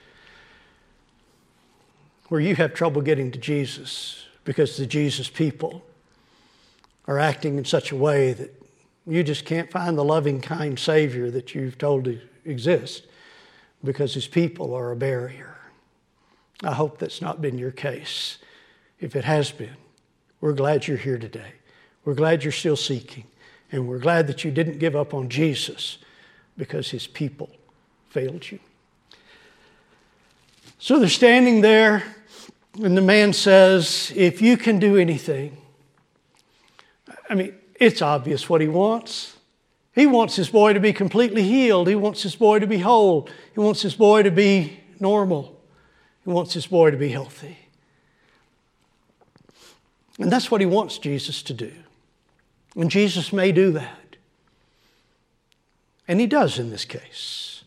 where 2.30 2.42
you 2.42 2.56
have 2.56 2.74
trouble 2.74 3.02
getting 3.02 3.32
to 3.32 3.40
Jesus 3.40 4.26
because 4.44 4.76
the 4.76 4.86
Jesus 4.86 5.30
people 5.30 5.84
are 7.06 7.20
acting 7.20 7.58
in 7.58 7.66
such 7.66 7.92
a 7.92 7.96
way 7.96 8.34
that 8.34 8.54
you 9.06 9.24
just 9.24 9.46
can't 9.46 9.72
find 9.72 9.98
the 9.98 10.04
loving, 10.04 10.42
kind 10.42 10.78
Savior 10.78 11.32
that 11.32 11.56
you've 11.56 11.78
told 11.78 12.06
to 12.06 12.20
exist 12.44 13.06
because 13.84 14.14
His 14.14 14.28
people 14.28 14.74
are 14.74 14.92
a 14.92 14.96
barrier. 14.96 15.57
I 16.64 16.74
hope 16.74 16.98
that's 16.98 17.22
not 17.22 17.42
been 17.42 17.58
your 17.58 17.72
case. 17.72 18.38
If 19.00 19.16
it 19.16 19.24
has 19.24 19.52
been, 19.52 19.76
we're 20.42 20.54
glad 20.54 20.88
you're 20.88 20.98
here 20.98 21.18
today. 21.18 21.54
We're 22.04 22.16
glad 22.16 22.44
you're 22.44 22.52
still 22.52 22.76
seeking. 22.76 23.26
And 23.72 23.88
we're 23.88 24.00
glad 24.00 24.28
that 24.28 24.44
you 24.44 24.52
didn't 24.52 24.80
give 24.80 24.96
up 24.96 25.14
on 25.14 25.30
Jesus 25.30 25.98
because 26.58 26.90
his 26.90 27.06
people 27.06 27.50
failed 28.10 28.50
you. 28.50 28.60
So 30.80 31.00
they're 31.00 31.10
standing 31.10 31.62
there, 31.62 32.04
and 32.82 32.96
the 32.96 33.02
man 33.02 33.34
says, 33.34 34.12
If 34.16 34.42
you 34.42 34.58
can 34.58 34.80
do 34.80 34.96
anything, 34.96 35.58
I 37.30 37.36
mean, 37.36 37.54
it's 37.80 38.02
obvious 38.02 38.50
what 38.50 38.62
he 38.62 38.68
wants. 38.68 39.36
He 39.94 40.06
wants 40.06 40.36
his 40.36 40.50
boy 40.50 40.74
to 40.74 40.80
be 40.80 40.94
completely 40.94 41.44
healed. 41.44 41.88
He 41.88 41.96
wants 41.96 42.22
his 42.22 42.36
boy 42.36 42.60
to 42.60 42.68
be 42.68 42.78
whole. 42.78 43.28
He 43.54 43.60
wants 43.60 43.82
his 43.82 43.96
boy 43.96 44.24
to 44.24 44.32
be 44.32 44.80
normal. 45.00 45.57
He 46.28 46.34
wants 46.34 46.54
his 46.54 46.68
boy 46.68 46.92
to 46.92 46.98
be 46.98 47.08
healthy. 47.08 47.58
And 50.20 50.30
that's 50.30 50.52
what 50.52 50.60
he 50.60 50.68
wants 50.68 50.98
Jesus 50.98 51.42
to 51.44 51.54
do. 51.54 51.72
And 52.76 52.92
Jesus 52.92 53.32
may 53.32 53.54
do 53.54 53.72
that. 53.72 54.18
And 56.06 56.20
he 56.20 56.28
does 56.28 56.60
in 56.60 56.70
this 56.70 56.84
case. 56.84 57.64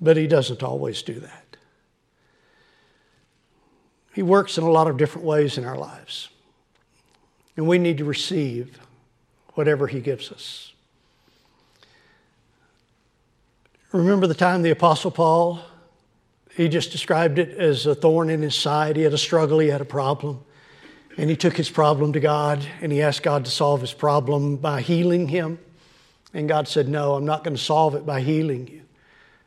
But 0.00 0.16
he 0.16 0.28
doesn't 0.28 0.62
always 0.62 1.02
do 1.02 1.18
that. 1.18 1.56
He 4.14 4.22
works 4.22 4.56
in 4.56 4.62
a 4.62 4.70
lot 4.70 4.86
of 4.86 4.96
different 4.96 5.26
ways 5.26 5.58
in 5.58 5.64
our 5.64 5.76
lives. 5.76 6.28
And 7.56 7.66
we 7.66 7.78
need 7.78 7.98
to 7.98 8.04
receive 8.04 8.78
whatever 9.54 9.88
he 9.88 9.98
gives 9.98 10.30
us. 10.30 10.72
Remember 13.90 14.28
the 14.28 14.34
time 14.34 14.62
the 14.62 14.70
Apostle 14.70 15.10
Paul, 15.10 15.62
he 16.56 16.68
just 16.68 16.90
described 16.90 17.38
it 17.38 17.50
as 17.58 17.84
a 17.84 17.94
thorn 17.94 18.30
in 18.30 18.40
his 18.40 18.54
side. 18.54 18.96
He 18.96 19.02
had 19.02 19.12
a 19.12 19.18
struggle, 19.18 19.58
he 19.58 19.68
had 19.68 19.82
a 19.82 19.86
problem. 19.86 20.40
And 21.18 21.28
he 21.28 21.36
took 21.36 21.56
his 21.56 21.68
problem 21.68 22.14
to 22.14 22.20
God 22.20 22.66
and 22.80 22.90
he 22.90 23.02
asked 23.02 23.22
God 23.22 23.44
to 23.44 23.50
solve 23.50 23.82
his 23.82 23.92
problem 23.92 24.56
by 24.56 24.80
healing 24.80 25.28
him. 25.28 25.58
And 26.32 26.48
God 26.48 26.66
said, 26.66 26.88
No, 26.88 27.14
I'm 27.14 27.26
not 27.26 27.44
going 27.44 27.56
to 27.56 27.62
solve 27.62 27.94
it 27.94 28.06
by 28.06 28.20
healing 28.20 28.68
you. 28.68 28.82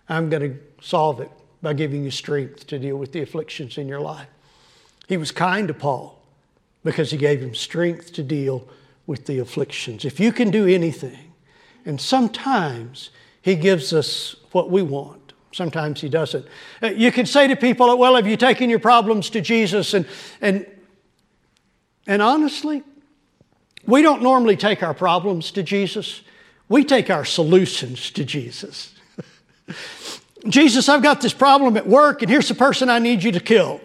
I'm 0.08 0.30
going 0.30 0.54
to 0.54 0.60
solve 0.82 1.20
it 1.20 1.32
by 1.62 1.74
giving 1.74 2.04
you 2.04 2.12
strength 2.12 2.68
to 2.68 2.80
deal 2.80 2.98
with 2.98 3.12
the 3.12 3.22
afflictions 3.22 3.78
in 3.78 3.88
your 3.88 4.02
life. 4.02 4.28
He 5.08 5.18
was 5.18 5.32
kind 5.32 5.68
to 5.68 5.74
Paul 5.74 6.22
because 6.84 7.12
he 7.12 7.18
gave 7.18 7.42
him 7.42 7.56
strength 7.56 8.14
to 8.14 8.24
deal 8.24 8.68
with 9.08 9.26
the 9.26 9.40
afflictions. 9.40 10.06
If 10.06 10.20
you 10.20 10.32
can 10.32 10.52
do 10.52 10.68
anything, 10.68 11.34
and 11.86 12.00
sometimes 12.00 13.10
he 13.42 13.56
gives 13.56 13.94
us 13.94 14.36
what 14.52 14.70
we 14.70 14.84
want. 14.84 15.29
Sometimes 15.52 16.02
he 16.02 16.10
doesn't. 16.10 16.46
Uh, 16.82 16.88
you 16.88 17.12
can 17.12 17.26
say 17.26 17.48
to 17.48 17.56
people, 17.56 17.98
well, 17.98 18.16
have 18.16 18.28
you 18.28 18.38
taken 18.38 18.70
your 18.70 18.80
problems 18.80 19.30
to 19.32 19.42
Jesus? 19.42 19.94
And, 19.94 20.06
and, 20.42 20.66
and 22.06 22.22
honestly, 22.22 22.84
we 23.86 24.02
don't 24.02 24.22
normally 24.22 24.56
take 24.56 24.84
our 24.84 24.94
problems 24.94 25.52
to 25.52 25.64
Jesus. 25.64 26.22
We 26.68 26.84
take 26.84 27.10
our 27.10 27.26
solutions 27.26 28.12
to 28.12 28.24
Jesus. 28.24 28.94
Jesus, 30.48 30.88
I've 30.88 31.04
got 31.04 31.20
this 31.20 31.34
problem 31.34 31.76
at 31.76 31.86
work, 31.86 32.22
and 32.22 32.32
here's 32.32 32.48
the 32.48 32.56
person 32.56 32.90
I 32.90 33.00
need 33.00 33.24
you 33.24 33.32
to 33.34 33.40
kill. 33.40 33.82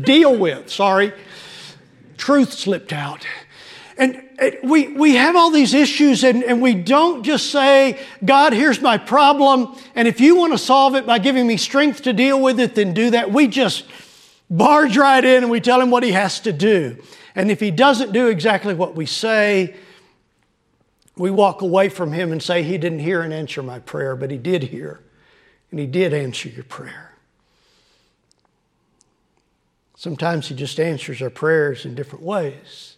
Deal 0.00 0.36
with, 0.36 0.70
sorry. 0.70 1.12
Truth 2.16 2.52
slipped 2.52 2.92
out. 2.92 3.26
And 3.98 4.25
we, 4.62 4.88
we 4.88 5.14
have 5.14 5.36
all 5.36 5.50
these 5.50 5.72
issues, 5.72 6.24
and, 6.24 6.42
and 6.44 6.60
we 6.60 6.74
don't 6.74 7.22
just 7.22 7.50
say, 7.50 7.98
God, 8.24 8.52
here's 8.52 8.80
my 8.80 8.98
problem, 8.98 9.76
and 9.94 10.06
if 10.06 10.20
you 10.20 10.36
want 10.36 10.52
to 10.52 10.58
solve 10.58 10.94
it 10.94 11.06
by 11.06 11.18
giving 11.18 11.46
me 11.46 11.56
strength 11.56 12.02
to 12.02 12.12
deal 12.12 12.40
with 12.40 12.60
it, 12.60 12.74
then 12.74 12.92
do 12.92 13.10
that. 13.10 13.32
We 13.32 13.46
just 13.48 13.84
barge 14.50 14.96
right 14.96 15.24
in 15.24 15.42
and 15.42 15.50
we 15.50 15.60
tell 15.60 15.80
him 15.80 15.90
what 15.90 16.02
he 16.02 16.12
has 16.12 16.40
to 16.40 16.52
do. 16.52 17.02
And 17.34 17.50
if 17.50 17.60
he 17.60 17.70
doesn't 17.70 18.12
do 18.12 18.28
exactly 18.28 18.74
what 18.74 18.94
we 18.94 19.06
say, 19.06 19.74
we 21.16 21.30
walk 21.30 21.62
away 21.62 21.88
from 21.88 22.12
him 22.12 22.30
and 22.32 22.42
say, 22.42 22.62
He 22.62 22.78
didn't 22.78 22.98
hear 22.98 23.22
and 23.22 23.32
answer 23.32 23.62
my 23.62 23.78
prayer, 23.78 24.16
but 24.16 24.30
He 24.30 24.38
did 24.38 24.64
hear, 24.64 25.00
and 25.70 25.80
He 25.80 25.86
did 25.86 26.12
answer 26.12 26.48
your 26.48 26.64
prayer. 26.64 27.12
Sometimes 29.96 30.48
He 30.48 30.54
just 30.54 30.78
answers 30.78 31.22
our 31.22 31.30
prayers 31.30 31.86
in 31.86 31.94
different 31.94 32.24
ways. 32.24 32.95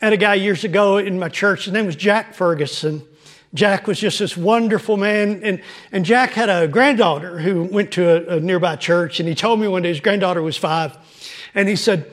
Had 0.00 0.14
a 0.14 0.16
guy 0.16 0.34
years 0.34 0.64
ago 0.64 0.96
in 0.96 1.18
my 1.18 1.28
church, 1.28 1.64
his 1.64 1.74
name 1.74 1.84
was 1.84 1.94
Jack 1.94 2.34
Ferguson. 2.34 3.02
Jack 3.52 3.86
was 3.86 3.98
just 3.98 4.18
this 4.18 4.34
wonderful 4.34 4.96
man. 4.96 5.42
And, 5.42 5.62
and 5.92 6.06
Jack 6.06 6.30
had 6.30 6.48
a 6.48 6.66
granddaughter 6.66 7.38
who 7.38 7.64
went 7.64 7.92
to 7.92 8.32
a, 8.32 8.36
a 8.36 8.40
nearby 8.40 8.76
church, 8.76 9.20
and 9.20 9.28
he 9.28 9.34
told 9.34 9.60
me 9.60 9.68
one 9.68 9.82
day 9.82 9.90
his 9.90 10.00
granddaughter 10.00 10.40
was 10.40 10.56
five. 10.56 10.96
And 11.54 11.68
he 11.68 11.76
said, 11.76 12.10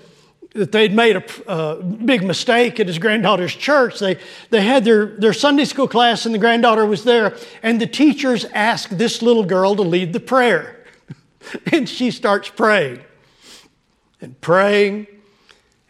that 0.53 0.71
they'd 0.71 0.93
made 0.93 1.15
a, 1.15 1.23
a, 1.47 1.83
big 1.83 2.23
mistake 2.23 2.79
at 2.79 2.87
his 2.87 2.97
granddaughter's 2.97 3.55
church. 3.55 3.99
They, 3.99 4.17
they 4.49 4.61
had 4.61 4.83
their, 4.83 5.05
their 5.05 5.33
Sunday 5.33 5.65
school 5.65 5.87
class, 5.87 6.25
and 6.25 6.33
the 6.33 6.39
granddaughter 6.39 6.85
was 6.85 7.03
there, 7.03 7.37
and 7.61 7.79
the 7.79 7.87
teachers 7.87 8.45
asked 8.53 8.97
this 8.97 9.21
little 9.21 9.43
girl 9.43 9.75
to 9.75 9.83
lead 9.83 10.13
the 10.13 10.19
prayer. 10.19 10.83
and 11.71 11.87
she 11.87 12.11
starts 12.11 12.49
praying 12.49 13.01
and 14.19 14.39
praying 14.41 15.07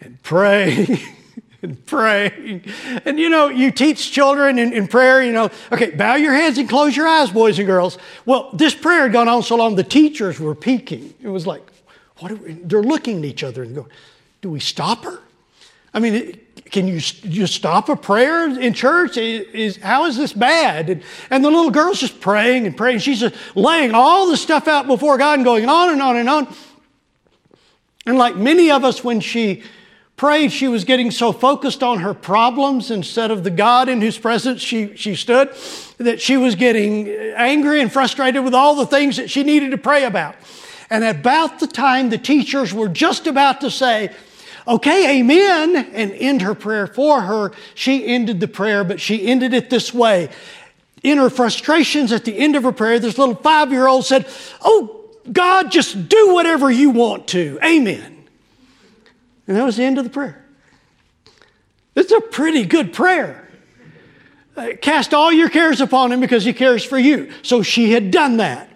and 0.01 0.21
praying. 0.21 0.99
and 1.67 1.85
praying. 1.85 2.63
And 3.05 3.19
you 3.19 3.29
know, 3.29 3.49
you 3.49 3.71
teach 3.71 4.11
children 4.11 4.57
in, 4.57 4.71
in, 4.73 4.87
prayer, 4.87 5.21
you 5.21 5.33
know, 5.33 5.49
okay, 5.71 5.91
bow 5.91 6.15
your 6.15 6.33
heads 6.33 6.57
and 6.57 6.69
close 6.69 6.95
your 6.95 7.07
eyes, 7.07 7.29
boys 7.29 7.59
and 7.59 7.67
girls. 7.67 7.97
Well, 8.25 8.49
this 8.53 8.73
prayer 8.73 9.03
had 9.03 9.11
gone 9.13 9.27
on 9.27 9.43
so 9.43 9.55
long, 9.57 9.75
the 9.75 9.83
teachers 9.83 10.39
were 10.39 10.55
peeking. 10.55 11.13
It 11.21 11.27
was 11.27 11.45
like, 11.45 11.61
what 12.19 12.31
we, 12.39 12.53
they're 12.53 12.81
looking 12.81 13.19
at 13.19 13.25
each 13.25 13.43
other 13.43 13.63
and 13.63 13.75
going, 13.75 13.89
do 14.41 14.49
we 14.49 14.59
stop 14.59 15.03
her? 15.03 15.19
I 15.93 15.99
mean, 15.99 16.39
can 16.71 16.87
you 16.87 16.99
just 16.99 17.53
stop 17.53 17.89
a 17.89 17.95
prayer 17.95 18.47
in 18.47 18.73
church? 18.73 19.17
Is, 19.17 19.77
how 19.77 20.05
is 20.05 20.15
this 20.15 20.33
bad? 20.33 20.89
And, 20.89 21.03
and 21.29 21.43
the 21.43 21.49
little 21.49 21.71
girl's 21.71 21.99
just 21.99 22.19
praying 22.21 22.65
and 22.65 22.75
praying. 22.75 22.99
She's 22.99 23.19
just 23.19 23.35
laying 23.55 23.93
all 23.93 24.27
the 24.27 24.37
stuff 24.37 24.67
out 24.67 24.87
before 24.87 25.17
God 25.17 25.39
and 25.39 25.45
going 25.45 25.67
on 25.67 25.89
and 25.89 26.01
on 26.01 26.17
and 26.17 26.29
on. 26.29 26.55
And 28.05 28.17
like 28.17 28.35
many 28.35 28.71
of 28.71 28.83
us, 28.85 29.03
when 29.03 29.19
she 29.19 29.63
prayed, 30.17 30.51
she 30.51 30.67
was 30.67 30.83
getting 30.83 31.11
so 31.11 31.31
focused 31.31 31.83
on 31.83 31.99
her 31.99 32.13
problems 32.13 32.89
instead 32.89 33.29
of 33.29 33.43
the 33.43 33.51
God 33.51 33.87
in 33.87 34.01
whose 34.01 34.17
presence 34.17 34.61
she, 34.61 34.97
she 34.97 35.15
stood 35.15 35.55
that 35.99 36.19
she 36.19 36.37
was 36.37 36.55
getting 36.55 37.07
angry 37.07 37.81
and 37.81 37.93
frustrated 37.93 38.43
with 38.43 38.55
all 38.55 38.75
the 38.75 38.87
things 38.87 39.17
that 39.17 39.29
she 39.29 39.43
needed 39.43 39.69
to 39.71 39.77
pray 39.77 40.05
about. 40.05 40.35
And 40.89 41.03
about 41.03 41.59
the 41.59 41.67
time 41.67 42.09
the 42.09 42.17
teachers 42.17 42.73
were 42.73 42.89
just 42.89 43.27
about 43.27 43.61
to 43.61 43.69
say, 43.69 44.11
okay, 44.67 45.19
amen, 45.19 45.75
and 45.75 46.11
end 46.13 46.41
her 46.41 46.55
prayer 46.55 46.87
for 46.87 47.21
her, 47.21 47.51
she 47.75 48.07
ended 48.07 48.39
the 48.39 48.47
prayer, 48.47 48.83
but 48.83 48.99
she 48.99 49.27
ended 49.27 49.53
it 49.53 49.69
this 49.69 49.93
way. 49.93 50.29
In 51.03 51.19
her 51.19 51.29
frustrations 51.29 52.11
at 52.11 52.25
the 52.25 52.35
end 52.35 52.55
of 52.55 52.63
her 52.63 52.71
prayer, 52.71 52.97
this 52.97 53.19
little 53.19 53.35
five 53.35 53.71
year 53.71 53.87
old 53.87 54.03
said, 54.03 54.27
Oh, 54.61 55.05
God, 55.31 55.71
just 55.71 56.09
do 56.09 56.33
whatever 56.33 56.71
you 56.71 56.89
want 56.89 57.27
to. 57.29 57.59
Amen. 57.63 58.16
And 59.47 59.55
that 59.55 59.63
was 59.63 59.77
the 59.77 59.83
end 59.83 59.97
of 59.97 60.03
the 60.03 60.09
prayer. 60.09 60.43
It's 61.95 62.11
a 62.11 62.21
pretty 62.21 62.65
good 62.65 62.93
prayer. 62.93 63.49
Uh, 64.55 64.69
cast 64.81 65.13
all 65.13 65.31
your 65.31 65.49
cares 65.49 65.81
upon 65.81 66.11
him 66.11 66.19
because 66.19 66.43
he 66.43 66.53
cares 66.53 66.83
for 66.83 66.97
you. 66.97 67.31
So 67.43 67.61
she 67.61 67.91
had 67.91 68.11
done 68.11 68.37
that. 68.37 68.69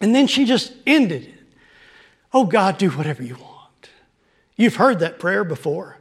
And 0.00 0.14
then 0.14 0.26
she 0.26 0.44
just 0.44 0.72
ended 0.86 1.24
it. 1.24 1.34
Oh, 2.32 2.44
God, 2.44 2.78
do 2.78 2.90
whatever 2.90 3.22
you 3.22 3.36
want. 3.36 3.90
You've 4.56 4.76
heard 4.76 5.00
that 5.00 5.18
prayer 5.18 5.44
before, 5.44 5.98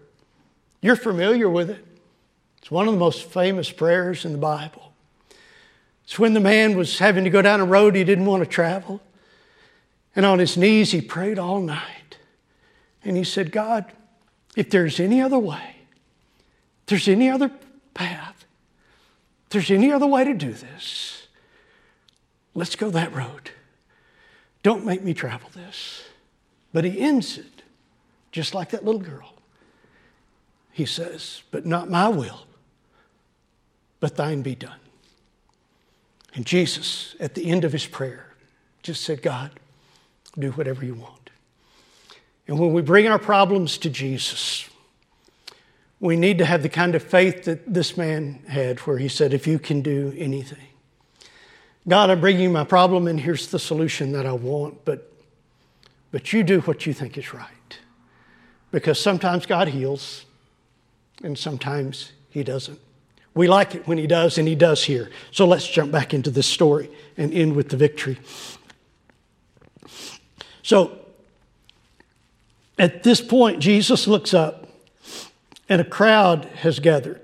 you're 0.81 0.95
familiar 0.95 1.49
with 1.49 1.69
it. 1.69 1.85
It's 2.59 2.71
one 2.71 2.87
of 2.87 2.93
the 2.93 2.99
most 2.99 3.25
famous 3.25 3.71
prayers 3.71 4.25
in 4.25 4.31
the 4.31 4.37
Bible. 4.37 4.93
It's 6.03 6.19
when 6.19 6.33
the 6.33 6.39
man 6.39 6.75
was 6.75 6.99
having 6.99 7.23
to 7.23 7.29
go 7.29 7.41
down 7.41 7.59
a 7.59 7.65
road 7.65 7.95
he 7.95 8.03
didn't 8.03 8.25
want 8.25 8.43
to 8.43 8.49
travel. 8.49 9.01
And 10.15 10.25
on 10.25 10.39
his 10.39 10.57
knees, 10.57 10.91
he 10.91 11.01
prayed 11.01 11.39
all 11.39 11.61
night. 11.61 12.00
And 13.03 13.17
he 13.17 13.23
said, 13.23 13.51
God, 13.51 13.85
if 14.55 14.69
there's 14.69 14.99
any 14.99 15.21
other 15.21 15.39
way, 15.39 15.75
if 16.81 16.85
there's 16.87 17.07
any 17.07 17.29
other 17.29 17.51
path, 17.93 18.45
if 19.45 19.49
there's 19.49 19.71
any 19.71 19.91
other 19.91 20.07
way 20.07 20.23
to 20.23 20.33
do 20.33 20.53
this, 20.53 21.27
let's 22.53 22.75
go 22.75 22.89
that 22.89 23.13
road. 23.13 23.51
Don't 24.63 24.85
make 24.85 25.03
me 25.03 25.13
travel 25.13 25.49
this. 25.53 26.03
But 26.73 26.85
he 26.85 26.99
ends 26.99 27.37
it 27.37 27.63
just 28.31 28.53
like 28.53 28.69
that 28.69 28.85
little 28.85 29.01
girl. 29.01 29.33
He 30.71 30.85
says, 30.85 31.43
But 31.51 31.65
not 31.65 31.89
my 31.89 32.07
will, 32.07 32.45
but 33.99 34.15
thine 34.15 34.41
be 34.41 34.55
done. 34.55 34.79
And 36.33 36.45
Jesus, 36.45 37.15
at 37.19 37.35
the 37.35 37.49
end 37.49 37.65
of 37.65 37.73
his 37.73 37.85
prayer, 37.85 38.33
just 38.83 39.03
said, 39.03 39.21
God, 39.21 39.51
do 40.39 40.51
whatever 40.51 40.85
you 40.85 40.95
want. 40.95 41.20
And 42.47 42.59
when 42.59 42.73
we 42.73 42.81
bring 42.81 43.07
our 43.07 43.19
problems 43.19 43.77
to 43.79 43.89
Jesus, 43.89 44.69
we 45.99 46.15
need 46.15 46.39
to 46.39 46.45
have 46.45 46.63
the 46.63 46.69
kind 46.69 46.95
of 46.95 47.03
faith 47.03 47.43
that 47.43 47.71
this 47.71 47.95
man 47.95 48.43
had, 48.47 48.79
where 48.79 48.97
he 48.97 49.07
said, 49.07 49.33
If 49.33 49.47
you 49.47 49.59
can 49.59 49.81
do 49.81 50.13
anything. 50.17 50.67
God, 51.87 52.09
I'm 52.09 52.21
bringing 52.21 52.43
you 52.43 52.49
my 52.49 52.63
problem, 52.63 53.07
and 53.07 53.19
here's 53.19 53.47
the 53.47 53.59
solution 53.59 54.11
that 54.11 54.25
I 54.25 54.33
want, 54.33 54.85
but, 54.85 55.11
but 56.11 56.31
you 56.31 56.43
do 56.43 56.61
what 56.61 56.85
you 56.85 56.93
think 56.93 57.17
is 57.17 57.33
right. 57.33 57.79
Because 58.71 58.99
sometimes 58.99 59.45
God 59.45 59.67
heals, 59.67 60.25
and 61.23 61.37
sometimes 61.37 62.11
He 62.29 62.43
doesn't. 62.43 62.79
We 63.33 63.47
like 63.47 63.75
it 63.75 63.87
when 63.87 63.97
He 63.97 64.07
does, 64.07 64.37
and 64.37 64.47
He 64.47 64.55
does 64.55 64.83
here. 64.83 65.09
So 65.31 65.45
let's 65.47 65.67
jump 65.67 65.91
back 65.91 66.13
into 66.13 66.29
this 66.29 66.47
story 66.47 66.89
and 67.17 67.33
end 67.33 67.55
with 67.55 67.69
the 67.69 67.77
victory. 67.77 68.17
So, 70.63 71.00
at 72.81 73.03
this 73.03 73.21
point, 73.21 73.59
Jesus 73.59 74.07
looks 74.07 74.33
up 74.33 74.67
and 75.69 75.79
a 75.79 75.85
crowd 75.85 76.45
has 76.45 76.79
gathered. 76.79 77.21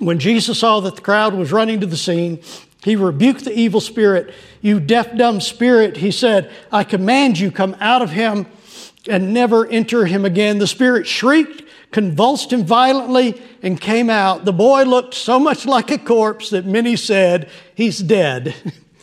When 0.00 0.18
Jesus 0.18 0.58
saw 0.58 0.80
that 0.80 0.96
the 0.96 1.02
crowd 1.02 1.34
was 1.34 1.52
running 1.52 1.78
to 1.78 1.86
the 1.86 1.96
scene, 1.96 2.40
he 2.82 2.96
rebuked 2.96 3.44
the 3.44 3.56
evil 3.56 3.80
spirit. 3.80 4.34
You 4.60 4.80
deaf, 4.80 5.16
dumb 5.16 5.40
spirit, 5.40 5.98
he 5.98 6.10
said, 6.10 6.50
I 6.72 6.82
command 6.82 7.38
you, 7.38 7.52
come 7.52 7.76
out 7.78 8.02
of 8.02 8.10
him 8.10 8.46
and 9.08 9.32
never 9.32 9.64
enter 9.68 10.04
him 10.04 10.24
again. 10.24 10.58
The 10.58 10.66
spirit 10.66 11.06
shrieked, 11.06 11.62
convulsed 11.92 12.52
him 12.52 12.64
violently, 12.64 13.40
and 13.62 13.80
came 13.80 14.10
out. 14.10 14.44
The 14.44 14.52
boy 14.52 14.82
looked 14.82 15.14
so 15.14 15.38
much 15.38 15.64
like 15.64 15.92
a 15.92 15.98
corpse 15.98 16.50
that 16.50 16.66
many 16.66 16.96
said, 16.96 17.48
He's 17.72 18.00
dead. 18.00 18.56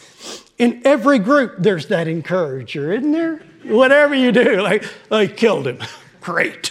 In 0.57 0.81
every 0.83 1.19
group, 1.19 1.55
there's 1.59 1.87
that 1.87 2.09
encourager, 2.09 2.91
isn't 2.91 3.13
there? 3.13 3.41
Whatever 3.67 4.15
you 4.15 4.31
do, 4.31 4.61
like, 4.61 4.85
they 5.09 5.27
killed 5.27 5.67
him. 5.67 5.79
Great. 6.21 6.67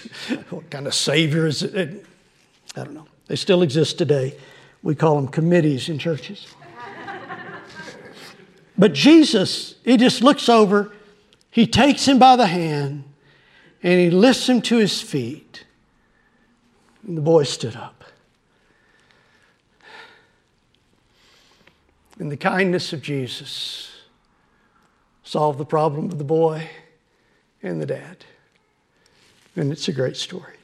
What 0.51 0.71
kind 0.71 0.87
of 0.87 0.95
savior 0.95 1.47
is 1.47 1.63
it? 1.63 2.05
I 2.77 2.85
don't 2.85 2.95
know. 2.95 3.07
They 3.27 3.37
still 3.37 3.63
exist 3.63 3.99
today. 3.99 4.37
We 4.83 4.95
call 4.95 5.17
them 5.17 5.29
committees 5.29 5.89
in 5.89 5.99
churches. 5.99 6.47
But 8.77 8.93
Jesus, 8.93 9.77
he 9.85 9.97
just 9.97 10.23
looks 10.23 10.49
over, 10.49 10.93
he 11.51 11.67
takes 11.67 12.07
him 12.07 12.19
by 12.19 12.37
the 12.37 12.47
hand, 12.47 13.05
and 13.83 14.01
he 14.01 14.11
lifts 14.11 14.49
him 14.49 14.61
to 14.63 14.79
his 14.79 15.01
feet. 15.01 15.65
And 17.07 17.17
the 17.17 17.23
boy 17.23 17.45
stood 17.45 17.77
up. 17.77 18.03
And 22.19 22.31
the 22.31 22.37
kindness 22.37 22.93
of 22.93 23.03
Jesus 23.03 23.91
solved 25.23 25.59
the 25.59 25.65
problem 25.65 26.07
of 26.07 26.19
the 26.19 26.25
boy 26.25 26.69
and 27.65 27.81
the 27.81 27.87
dad. 27.87 28.19
And 29.57 29.73
it's 29.73 29.89
a 29.89 29.93
great 29.93 30.17
story. 30.17 30.55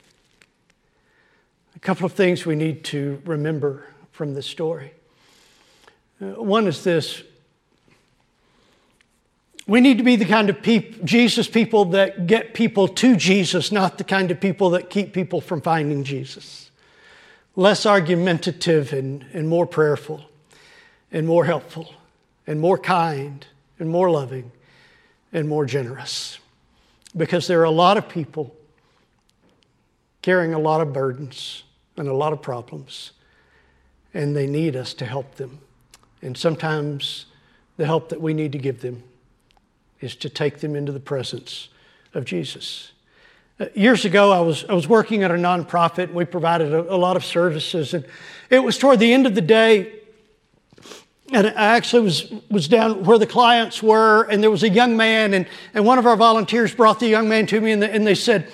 A 1.74 1.78
couple 1.78 2.06
of 2.06 2.12
things 2.12 2.44
we 2.44 2.54
need 2.54 2.84
to 2.84 3.20
remember 3.24 3.86
from 4.12 4.34
this 4.34 4.46
story. 4.46 4.92
Uh, 6.20 6.42
one 6.42 6.66
is 6.66 6.84
this 6.84 7.22
we 9.66 9.80
need 9.80 9.98
to 9.98 10.04
be 10.04 10.16
the 10.16 10.24
kind 10.24 10.50
of 10.50 10.62
peop- 10.62 11.04
Jesus 11.04 11.46
people 11.46 11.84
that 11.86 12.26
get 12.26 12.54
people 12.54 12.88
to 12.88 13.14
Jesus, 13.14 13.70
not 13.70 13.98
the 13.98 14.04
kind 14.04 14.32
of 14.32 14.40
people 14.40 14.70
that 14.70 14.90
keep 14.90 15.12
people 15.12 15.40
from 15.40 15.60
finding 15.60 16.02
Jesus. 16.02 16.70
Less 17.54 17.86
argumentative 17.86 18.92
and, 18.92 19.24
and 19.32 19.48
more 19.48 19.66
prayerful 19.66 20.24
and 21.12 21.24
more 21.24 21.44
helpful 21.44 21.94
and 22.48 22.60
more 22.60 22.78
kind 22.78 23.46
and 23.78 23.88
more 23.88 24.10
loving 24.10 24.50
and 25.32 25.48
more 25.48 25.66
generous. 25.66 26.40
Because 27.16 27.46
there 27.46 27.61
are 27.61 27.64
a 27.64 27.70
lot 27.70 27.96
of 27.96 28.09
people 28.09 28.55
carrying 30.23 30.55
a 30.55 30.59
lot 30.59 30.81
of 30.81 30.92
burdens 30.92 31.64
and 31.96 32.09
a 32.09 32.14
lot 32.14 32.33
of 32.33 32.40
problems, 32.40 33.12
and 34.14 34.37
they 34.37 34.46
need 34.46 34.77
us 34.77 34.94
to 34.94 35.05
help 35.05 35.35
them. 35.37 35.59
And 36.23 36.37
sometimes 36.37 37.27
the 37.77 37.87
help 37.87 38.11
that 38.11 38.20
we 38.20 38.35
need 38.35 38.53
to 38.53 38.59
give 38.59 38.81
them 38.81 39.03
is 40.01 40.14
to 40.16 40.29
take 40.29 40.61
them 40.61 40.77
into 40.77 40.92
the 40.92 41.01
presence 41.01 41.68
of 42.14 42.25
Jesus. 42.25 42.92
Uh, 43.59 43.66
years 43.75 44.05
ago, 44.05 44.33
I 44.33 44.40
was, 44.40 44.64
I 44.68 44.73
was 44.73 44.88
working 44.88 45.23
at 45.23 45.31
a 45.31 45.35
nonprofit. 45.35 46.05
And 46.05 46.14
we 46.14 46.25
provided 46.25 46.73
a, 46.73 46.94
a 46.94 46.96
lot 46.96 47.16
of 47.16 47.25
services, 47.25 47.94
and 47.94 48.05
it 48.49 48.61
was 48.61 48.79
toward 48.79 48.99
the 48.99 49.12
end 49.12 49.27
of 49.27 49.35
the 49.35 49.42
day 49.42 49.99
and 51.32 51.46
I 51.46 51.76
actually 51.76 52.02
was, 52.02 52.32
was 52.50 52.68
down 52.68 53.04
where 53.04 53.18
the 53.18 53.26
clients 53.26 53.82
were, 53.82 54.24
and 54.24 54.42
there 54.42 54.50
was 54.50 54.62
a 54.62 54.68
young 54.68 54.96
man, 54.96 55.34
and, 55.34 55.46
and 55.74 55.84
one 55.84 55.98
of 55.98 56.06
our 56.06 56.16
volunteers 56.16 56.74
brought 56.74 56.98
the 56.98 57.08
young 57.08 57.28
man 57.28 57.46
to 57.46 57.60
me, 57.60 57.72
and, 57.72 57.82
the, 57.82 57.92
and 57.92 58.06
they 58.06 58.14
said, 58.14 58.50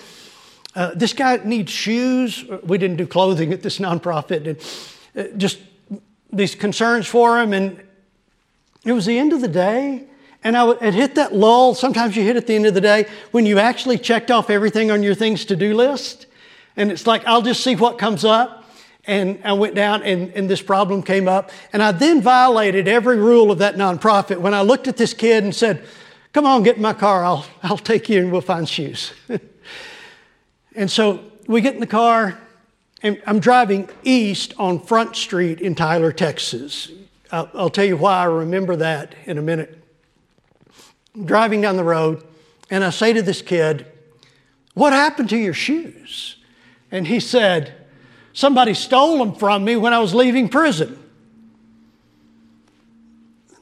uh, 0.75 0.93
This 0.95 1.13
guy 1.13 1.41
needs 1.43 1.73
shoes. 1.73 2.45
We 2.65 2.77
didn't 2.77 2.97
do 2.97 3.07
clothing 3.07 3.53
at 3.53 3.63
this 3.63 3.79
nonprofit, 3.79 4.47
and 4.47 5.27
uh, 5.27 5.37
just 5.37 5.59
these 6.33 6.55
concerns 6.55 7.07
for 7.07 7.41
him. 7.41 7.53
And 7.55 7.83
it 8.85 8.93
was 8.93 9.07
the 9.07 9.19
end 9.19 9.33
of 9.33 9.41
the 9.41 9.49
day, 9.49 10.05
and 10.45 10.57
I 10.57 10.67
had 10.85 10.95
hit 10.95 11.15
that 11.15 11.35
lull. 11.35 11.75
Sometimes 11.75 12.15
you 12.15 12.25
hit 12.25 12.37
at 12.37 12.47
the 12.47 12.55
end 12.55 12.67
of 12.67 12.75
the 12.75 12.81
day 12.83 13.07
when 13.31 13.47
you 13.47 13.59
actually 13.59 13.97
checked 13.97 14.31
off 14.31 14.51
everything 14.51 14.91
on 14.91 15.03
your 15.03 15.15
things 15.15 15.47
to 15.47 15.57
do 15.57 15.75
list, 15.75 16.27
and 16.77 16.93
it's 16.93 17.07
like, 17.07 17.27
I'll 17.27 17.43
just 17.43 17.65
see 17.65 17.75
what 17.75 17.99
comes 17.99 18.25
up 18.25 18.66
and 19.07 19.41
I 19.45 19.53
went 19.53 19.75
down 19.75 20.03
and, 20.03 20.33
and 20.33 20.51
this 20.51 20.61
problem 20.61 21.03
came 21.03 21.29
up. 21.29 21.51
And 21.73 21.83
I 21.83 21.93
then 21.93 22.21
violated 22.21 22.89
every 22.89 23.19
rule 23.19 23.51
of 23.51 23.59
that 23.59 23.77
nonprofit 23.77 24.39
when 24.39 24.55
I 24.55 24.63
looked 24.63 24.89
at 24.89 24.97
this 24.97 25.15
kid 25.15 25.45
and 25.45 25.55
said, 25.55 25.85
Come 26.33 26.45
on, 26.45 26.65
get 26.65 26.77
in 26.77 26.83
my 26.83 26.93
car. 26.93 27.25
I'll, 27.25 27.47
I'll 27.63 27.79
take 27.79 28.11
you 28.11 28.19
and 28.19 28.31
we'll 28.31 28.43
find 28.43 28.69
shoes. 28.69 29.15
and 30.75 30.91
so 30.91 31.25
we 31.47 31.63
get 31.63 31.73
in 31.73 31.81
the 31.81 31.87
car, 31.87 32.39
and 33.03 33.23
I'm 33.27 33.39
driving 33.39 33.89
east 34.03 34.53
on 34.59 34.81
Front 34.81 35.17
Street 35.17 35.63
in 35.63 35.75
Tyler, 35.75 36.13
Texas. 36.13 36.91
I'll, 37.33 37.51
I'll 37.55 37.71
tell 37.71 37.87
you 37.87 37.97
why 37.97 38.19
I 38.19 38.25
remember 38.25 38.77
that 38.77 39.15
in 39.25 39.39
a 39.39 39.43
minute. 39.43 39.83
I'm 41.15 41.25
driving 41.25 41.63
down 41.63 41.79
the 41.79 41.85
road, 41.85 42.23
and 42.69 42.85
I 42.85 42.91
say 42.91 43.15
to 43.15 43.23
this 43.23 43.41
kid, 43.41 43.87
What 44.75 44.93
happened 44.93 45.31
to 45.31 45.39
your 45.39 45.55
shoes? 45.55 46.37
And 46.91 47.07
he 47.07 47.19
said, 47.19 47.86
Somebody 48.37 48.75
stole 48.75 49.17
them 49.17 49.35
from 49.35 49.65
me 49.65 49.77
when 49.77 49.95
I 49.95 49.99
was 49.99 50.15
leaving 50.15 50.51
prison. 50.51 51.03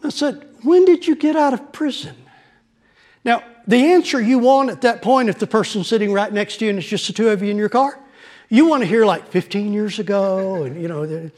I 0.02 0.08
said, 0.08 0.48
When 0.64 0.84
did 0.84 1.06
you 1.06 1.14
get 1.14 1.36
out 1.36 1.54
of 1.54 1.72
prison? 1.72 2.16
Now, 3.24 3.44
the 3.68 3.92
answer 3.92 4.20
you 4.20 4.40
want 4.40 4.70
at 4.70 4.80
that 4.80 5.00
point, 5.00 5.28
if 5.28 5.38
the 5.38 5.46
person's 5.46 5.86
sitting 5.86 6.12
right 6.12 6.30
next 6.32 6.56
to 6.56 6.64
you 6.64 6.70
and 6.70 6.80
it's 6.80 6.88
just 6.88 7.06
the 7.06 7.12
two 7.12 7.28
of 7.28 7.40
you 7.40 7.52
in 7.52 7.56
your 7.56 7.68
car, 7.68 8.00
you 8.48 8.66
want 8.66 8.82
to 8.82 8.86
hear 8.88 9.06
like 9.06 9.28
15 9.28 9.72
years 9.72 10.00
ago, 10.00 10.64
and 10.64 10.82
you 10.82 10.88
know, 10.88 11.30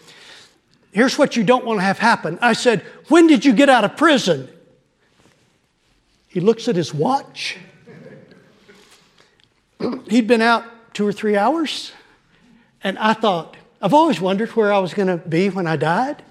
here's 0.92 1.18
what 1.18 1.36
you 1.36 1.44
don't 1.44 1.66
want 1.66 1.78
to 1.78 1.84
have 1.84 1.98
happen. 1.98 2.38
I 2.40 2.54
said, 2.54 2.86
When 3.08 3.26
did 3.26 3.44
you 3.44 3.52
get 3.52 3.68
out 3.68 3.84
of 3.84 3.98
prison? 3.98 4.48
He 6.28 6.40
looks 6.40 6.68
at 6.68 6.76
his 6.76 6.94
watch. 6.94 7.58
He'd 10.08 10.26
been 10.26 10.40
out 10.40 10.64
two 10.94 11.06
or 11.06 11.12
three 11.12 11.36
hours, 11.36 11.92
and 12.82 12.98
I 12.98 13.14
thought, 13.14 13.56
I've 13.80 13.94
always 13.94 14.20
wondered 14.20 14.50
where 14.50 14.72
I 14.72 14.78
was 14.78 14.94
going 14.94 15.08
to 15.08 15.16
be 15.16 15.50
when 15.50 15.66
I 15.66 15.76
died. 15.76 16.22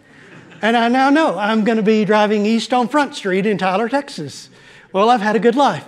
And 0.62 0.75
I 0.75 0.88
now 0.88 1.10
know 1.10 1.38
I'm 1.38 1.63
going 1.63 1.77
to 1.77 1.84
be 1.84 2.05
driving 2.05 2.45
east 2.45 2.73
on 2.73 2.88
Front 2.88 3.15
Street 3.15 3.45
in 3.45 3.58
Tyler, 3.58 3.89
Texas. 3.89 4.49
Well, 4.91 5.10
I've 5.10 5.21
had 5.21 5.36
a 5.36 5.39
good 5.39 5.55
life. 5.55 5.86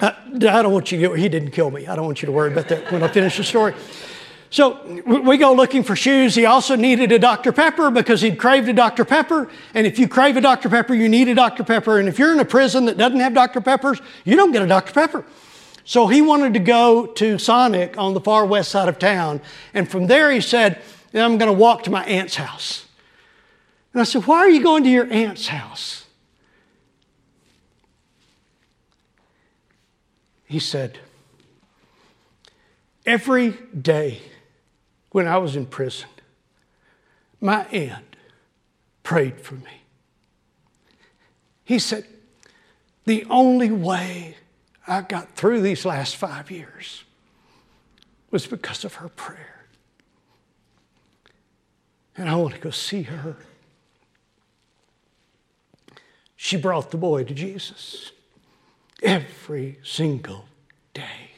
Uh, 0.00 0.12
I, 0.14 0.58
I 0.58 0.62
don't 0.62 0.72
want 0.72 0.90
you 0.90 1.00
to, 1.00 1.12
he 1.14 1.28
didn't 1.28 1.50
kill 1.50 1.70
me. 1.70 1.86
I 1.86 1.96
don't 1.96 2.06
want 2.06 2.22
you 2.22 2.26
to 2.26 2.32
worry 2.32 2.52
about 2.52 2.68
that 2.68 2.90
when 2.90 3.02
I 3.02 3.08
finish 3.08 3.36
the 3.36 3.44
story. 3.44 3.74
So 4.50 5.02
we 5.04 5.36
go 5.36 5.52
looking 5.52 5.82
for 5.82 5.96
shoes. 5.96 6.34
He 6.34 6.46
also 6.46 6.76
needed 6.76 7.12
a 7.12 7.18
Dr. 7.18 7.52
Pepper 7.52 7.90
because 7.90 8.20
he'd 8.20 8.38
craved 8.38 8.68
a 8.68 8.72
Dr. 8.72 9.04
Pepper. 9.04 9.50
And 9.74 9.86
if 9.86 9.98
you 9.98 10.08
crave 10.08 10.36
a 10.36 10.40
Dr. 10.40 10.68
Pepper, 10.68 10.94
you 10.94 11.08
need 11.08 11.28
a 11.28 11.34
Dr. 11.34 11.64
Pepper. 11.64 11.98
And 11.98 12.08
if 12.08 12.18
you're 12.18 12.32
in 12.32 12.40
a 12.40 12.44
prison 12.44 12.86
that 12.86 12.96
doesn't 12.96 13.20
have 13.20 13.34
Dr. 13.34 13.60
Peppers, 13.60 14.00
you 14.24 14.36
don't 14.36 14.52
get 14.52 14.62
a 14.62 14.66
Dr. 14.66 14.92
Pepper. 14.92 15.24
So 15.86 16.08
he 16.08 16.20
wanted 16.20 16.52
to 16.54 16.60
go 16.60 17.06
to 17.06 17.38
Sonic 17.38 17.96
on 17.96 18.12
the 18.12 18.20
far 18.20 18.44
west 18.44 18.72
side 18.72 18.88
of 18.88 18.98
town. 18.98 19.40
And 19.72 19.88
from 19.88 20.08
there 20.08 20.32
he 20.32 20.40
said, 20.40 20.82
I'm 21.14 21.38
going 21.38 21.46
to 21.46 21.56
walk 21.56 21.84
to 21.84 21.90
my 21.90 22.04
aunt's 22.04 22.34
house. 22.34 22.86
And 23.92 24.00
I 24.00 24.04
said, 24.04 24.26
Why 24.26 24.38
are 24.38 24.50
you 24.50 24.64
going 24.64 24.82
to 24.82 24.90
your 24.90 25.10
aunt's 25.10 25.46
house? 25.46 26.06
He 30.46 30.58
said, 30.58 30.98
Every 33.06 33.50
day 33.50 34.22
when 35.12 35.28
I 35.28 35.38
was 35.38 35.54
in 35.54 35.66
prison, 35.66 36.08
my 37.40 37.64
aunt 37.66 38.16
prayed 39.04 39.40
for 39.40 39.54
me. 39.54 39.82
He 41.62 41.78
said, 41.78 42.06
The 43.04 43.24
only 43.30 43.70
way 43.70 44.36
I 44.86 45.02
got 45.02 45.34
through 45.34 45.62
these 45.62 45.84
last 45.84 46.16
five 46.16 46.50
years 46.50 47.04
was 48.30 48.46
because 48.46 48.84
of 48.84 48.94
her 48.94 49.08
prayer. 49.08 49.66
And 52.16 52.28
I 52.28 52.36
want 52.36 52.54
to 52.54 52.60
go 52.60 52.70
see 52.70 53.02
her. 53.02 53.36
She 56.36 56.56
brought 56.56 56.90
the 56.90 56.96
boy 56.96 57.24
to 57.24 57.34
Jesus 57.34 58.12
every 59.02 59.78
single 59.82 60.46
day. 60.94 61.30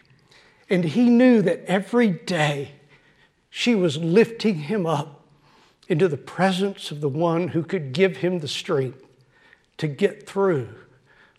And 0.70 0.84
he 0.84 1.08
knew 1.08 1.42
that 1.42 1.64
every 1.66 2.10
day 2.10 2.72
she 3.48 3.74
was 3.74 3.96
lifting 3.96 4.54
him 4.54 4.86
up 4.86 5.24
into 5.88 6.06
the 6.06 6.16
presence 6.16 6.90
of 6.90 7.00
the 7.00 7.08
one 7.08 7.48
who 7.48 7.62
could 7.62 7.92
give 7.92 8.18
him 8.18 8.40
the 8.40 8.48
strength 8.48 9.02
to 9.78 9.88
get 9.88 10.28
through 10.28 10.68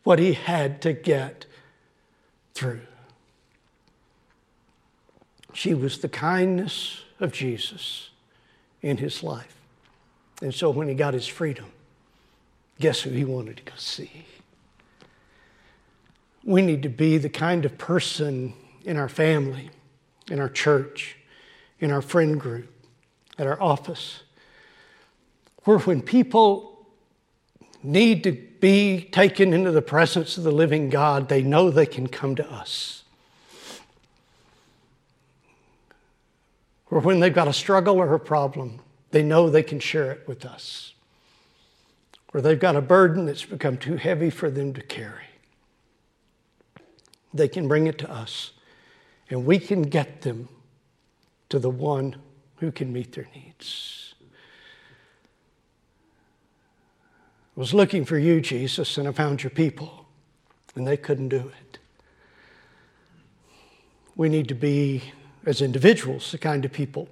what 0.04 0.20
he 0.20 0.34
had 0.34 0.82
to 0.82 0.92
get 0.94 1.46
through. 2.60 2.82
She 5.54 5.74
was 5.74 6.00
the 6.00 6.10
kindness 6.10 7.04
of 7.22 7.32
Jesus 7.32 8.10
in 8.82 8.98
his 8.98 9.24
life. 9.24 9.56
And 10.42 10.54
so 10.54 10.70
when 10.70 10.90
he 10.90 10.94
got 10.94 11.14
his 11.14 11.26
freedom, 11.26 11.68
guess 12.78 13.00
who 13.02 13.12
he 13.12 13.24
wanted 13.24 13.58
to 13.58 13.64
go 13.64 13.72
see? 13.78 14.26
We 16.44 16.62
need 16.62 16.84
to 16.84 16.90
be 16.90 17.18
the 17.18 17.30
kind 17.30 17.64
of 17.64 17.78
person 17.78 18.54
in 18.84 18.98
our 18.98 19.10
family, 19.10 19.70
in 20.30 20.42
our 20.42 20.50
church, 20.50 21.16
in 21.80 21.92
our 21.92 22.02
friend 22.02 22.38
group, 22.40 22.70
at 23.38 23.48
our 23.48 23.62
office, 23.62 24.24
where 25.64 25.80
when 25.80 26.02
people 26.02 26.69
need 27.84 28.24
to 28.24 28.32
be 28.32 29.08
taken 29.12 29.54
into 29.54 29.72
the 29.72 29.82
presence 29.82 30.38
of 30.38 30.44
the 30.44 30.52
living 30.52 30.90
God, 30.90 31.30
they 31.30 31.42
know 31.42 31.70
they 31.70 31.86
can 31.86 32.08
come 32.08 32.36
to 32.36 32.52
us. 32.52 33.04
Or 36.92 37.00
when 37.00 37.20
they've 37.20 37.34
got 37.34 37.48
a 37.48 37.54
struggle 37.54 37.98
or 37.98 38.14
a 38.14 38.20
problem, 38.20 38.82
they 39.12 39.24
know 39.24 39.50
they 39.50 39.64
can 39.64 39.80
share 39.80 40.12
it 40.12 40.28
with 40.28 40.46
us. 40.46 40.94
Or 42.34 42.42
they've 42.42 42.60
got 42.60 42.76
a 42.76 42.82
burden 42.82 43.26
that's 43.26 43.46
become 43.46 43.78
too 43.78 43.96
heavy 43.96 44.30
for 44.30 44.50
them 44.50 44.74
to 44.74 44.82
carry. 44.82 45.26
They 47.34 47.48
can 47.48 47.68
bring 47.68 47.88
it 47.88 47.98
to 48.00 48.12
us, 48.12 48.52
and 49.30 49.46
we 49.46 49.60
can 49.60 49.84
get 49.84 50.22
them 50.22 50.50
to 51.50 51.60
the 51.60 51.70
one 51.70 52.16
who 52.58 52.72
can 52.72 52.92
meet 52.92 53.14
their 53.14 53.28
needs. 53.36 54.09
Was 57.60 57.74
looking 57.74 58.06
for 58.06 58.18
you, 58.18 58.40
Jesus, 58.40 58.98
and 58.98 59.06
I 59.06 59.12
found 59.12 59.44
your 59.44 59.50
people, 59.50 60.06
and 60.76 60.88
they 60.88 60.96
couldn't 60.96 61.28
do 61.28 61.52
it. 61.60 61.78
We 64.16 64.30
need 64.30 64.48
to 64.48 64.56
be, 64.56 65.04
as 65.46 65.62
individuals, 65.62 66.32
the 66.32 66.38
kind 66.38 66.64
of 66.64 66.72
people 66.72 67.10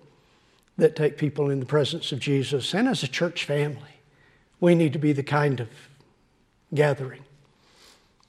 that 0.77 0.95
take 0.95 1.17
people 1.17 1.49
in 1.49 1.59
the 1.59 1.65
presence 1.65 2.13
of 2.13 2.19
Jesus, 2.19 2.73
and 2.73 2.87
as 2.87 3.03
a 3.03 3.09
church 3.09 3.43
family, 3.43 3.99
we 4.61 4.73
need 4.73 4.93
to 4.93 4.99
be 4.99 5.11
the 5.11 5.21
kind 5.21 5.59
of 5.59 5.67
gathering, 6.73 7.25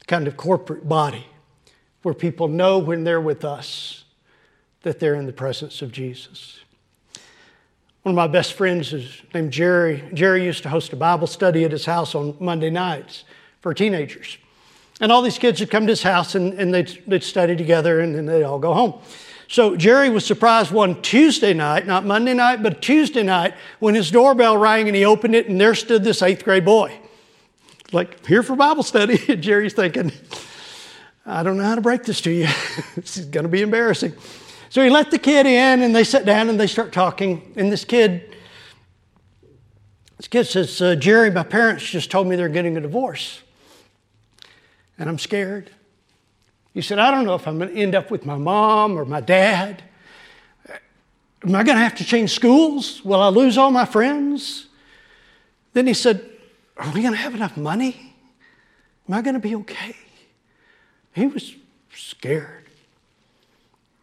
the 0.01 0.07
kind 0.07 0.27
of 0.27 0.37
corporate 0.37 0.89
body 0.89 1.25
where 2.03 2.15
people 2.15 2.49
know 2.49 2.81
when 2.81 3.05
they're 3.05 3.21
with 3.21 3.45
us 3.45 4.03
that 4.83 4.99
they're 4.99 5.15
in 5.15 5.27
the 5.27 5.33
presence 5.33 5.83
of 5.83 5.93
Jesus. 5.93 6.59
One 8.09 8.13
of 8.15 8.31
my 8.31 8.39
best 8.39 8.55
friends 8.55 8.95
is 8.95 9.21
named 9.35 9.53
Jerry. 9.53 10.03
Jerry 10.15 10.43
used 10.43 10.63
to 10.63 10.71
host 10.71 10.95
a 10.95 10.97
Bible 10.97 11.27
study 11.27 11.65
at 11.65 11.73
his 11.73 11.85
house 11.85 12.15
on 12.15 12.35
Monday 12.41 12.71
nights 12.71 13.25
for 13.61 13.75
teenagers. 13.75 14.39
And 14.99 15.13
all 15.13 15.21
these 15.21 15.37
kids 15.37 15.61
would 15.61 15.71
come 15.71 15.87
to 15.87 15.93
his 15.93 16.03
house 16.03 16.35
and, 16.35 16.55
and 16.55 16.73
they'd, 16.73 17.03
they'd 17.07 17.23
study 17.23 17.55
together 17.55 18.01
and 18.01 18.15
then 18.15 18.25
they'd 18.25 18.45
all 18.45 18.59
go 18.59 18.73
home. 18.73 18.99
So 19.47 19.77
Jerry 19.77 20.09
was 20.09 20.25
surprised 20.25 20.73
one 20.73 21.03
Tuesday 21.03 21.53
night, 21.53 21.87
not 21.87 22.07
Monday 22.07 22.33
night, 22.33 22.63
but 22.63 22.81
Tuesday 22.81 23.23
night, 23.23 23.53
when 23.79 23.95
his 23.95 24.11
doorbell 24.11 24.57
rang 24.57 24.87
and 24.87 24.97
he 24.97 25.05
opened 25.05 25.35
it 25.35 25.51
and 25.51 25.61
there 25.61 25.75
stood 25.75 26.03
this 26.03 26.23
eighth 26.23 26.45
grade 26.45 26.65
boy. 26.65 26.99
Like, 27.93 28.25
here 28.25 28.43
for 28.43 28.57
Bible 28.57 28.85
study. 28.85 29.19
Jerry's 29.37 29.75
thinking, 29.75 30.13
I 31.27 31.43
don't 31.43 31.59
know 31.59 31.65
how 31.65 31.75
to 31.75 31.83
break 31.83 32.05
this 32.05 32.23
to 32.23 32.31
you. 32.31 32.49
this 32.97 33.19
is 33.19 33.27
going 33.27 33.45
to 33.45 33.51
be 33.51 33.61
embarrassing. 33.61 34.15
So 34.71 34.83
he 34.83 34.91
let 34.91 35.11
the 35.11 35.19
kid 35.19 35.47
in 35.47 35.83
and 35.83 35.95
they 35.95 36.05
sit 36.05 36.25
down 36.25 36.49
and 36.49 36.61
they 36.61 36.67
start 36.67 36.93
talking. 36.93 37.53
And 37.57 37.73
this 37.73 37.85
kid, 37.85 38.37
this 40.19 40.29
kid 40.29 40.45
says, 40.45 40.81
uh, 40.83 40.95
Jerry, 40.95 41.31
my 41.31 41.43
parents 41.43 41.85
just 41.89 42.11
told 42.11 42.27
me 42.27 42.37
they're 42.37 42.49
getting 42.49 42.77
a 42.77 42.81
divorce. 42.81 43.43
And 44.99 45.09
I'm 45.09 45.19
scared. 45.19 45.71
He 46.75 46.83
said, 46.83 46.99
I 46.99 47.11
don't 47.11 47.25
know 47.25 47.35
if 47.35 47.49
I'm 47.49 47.59
going 47.59 47.75
to 47.75 47.81
end 47.81 47.95
up 47.95 48.11
with 48.11 48.27
my 48.27 48.37
mom 48.37 48.99
or 48.99 49.05
my 49.05 49.21
dad. 49.21 49.83
Am 51.45 51.55
I 51.55 51.63
going 51.63 51.77
to 51.77 51.83
have 51.83 51.95
to 51.97 52.05
change 52.05 52.33
schools? 52.33 53.05
Will 53.05 53.21
I 53.21 53.29
lose 53.29 53.57
all 53.57 53.71
my 53.71 53.85
friends? 53.85 54.67
Then 55.73 55.87
he 55.87 55.95
said, 55.95 56.29
Are 56.77 56.91
we 56.93 57.01
going 57.01 57.15
to 57.15 57.19
have 57.19 57.35
enough 57.35 57.57
money? 57.57 58.15
Am 59.09 59.15
I 59.15 59.23
going 59.23 59.35
to 59.35 59.41
be 59.41 59.55
okay? 59.57 59.97
He 61.15 61.27
was 61.27 61.55
scared. 61.95 62.58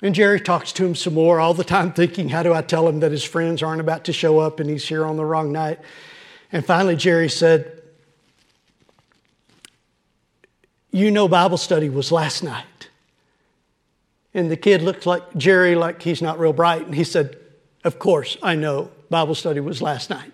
And 0.05 0.13
Jerry 0.13 0.39
talks 0.39 0.71
to 0.73 0.85
him 0.85 0.93
some 0.93 1.15
more, 1.15 1.39
all 1.39 1.55
the 1.55 1.63
time 1.63 1.91
thinking, 1.91 2.29
how 2.29 2.43
do 2.43 2.53
I 2.53 2.61
tell 2.61 2.87
him 2.87 2.99
that 2.99 3.11
his 3.11 3.23
friends 3.23 3.63
aren't 3.63 3.81
about 3.81 4.03
to 4.03 4.13
show 4.13 4.37
up 4.37 4.59
and 4.59 4.69
he's 4.69 4.87
here 4.87 5.03
on 5.03 5.17
the 5.17 5.25
wrong 5.25 5.51
night? 5.51 5.79
And 6.51 6.63
finally, 6.63 6.95
Jerry 6.95 7.27
said, 7.27 7.81
You 10.91 11.09
know, 11.09 11.27
Bible 11.27 11.57
study 11.57 11.89
was 11.89 12.11
last 12.11 12.43
night. 12.43 12.89
And 14.35 14.51
the 14.51 14.55
kid 14.55 14.83
looked 14.83 15.07
like 15.07 15.23
Jerry, 15.37 15.73
like 15.73 16.03
he's 16.03 16.21
not 16.21 16.37
real 16.37 16.53
bright. 16.53 16.85
And 16.85 16.93
he 16.93 17.03
said, 17.03 17.39
Of 17.83 17.97
course, 17.97 18.37
I 18.43 18.53
know 18.53 18.91
Bible 19.09 19.33
study 19.33 19.59
was 19.59 19.81
last 19.81 20.11
night. 20.11 20.33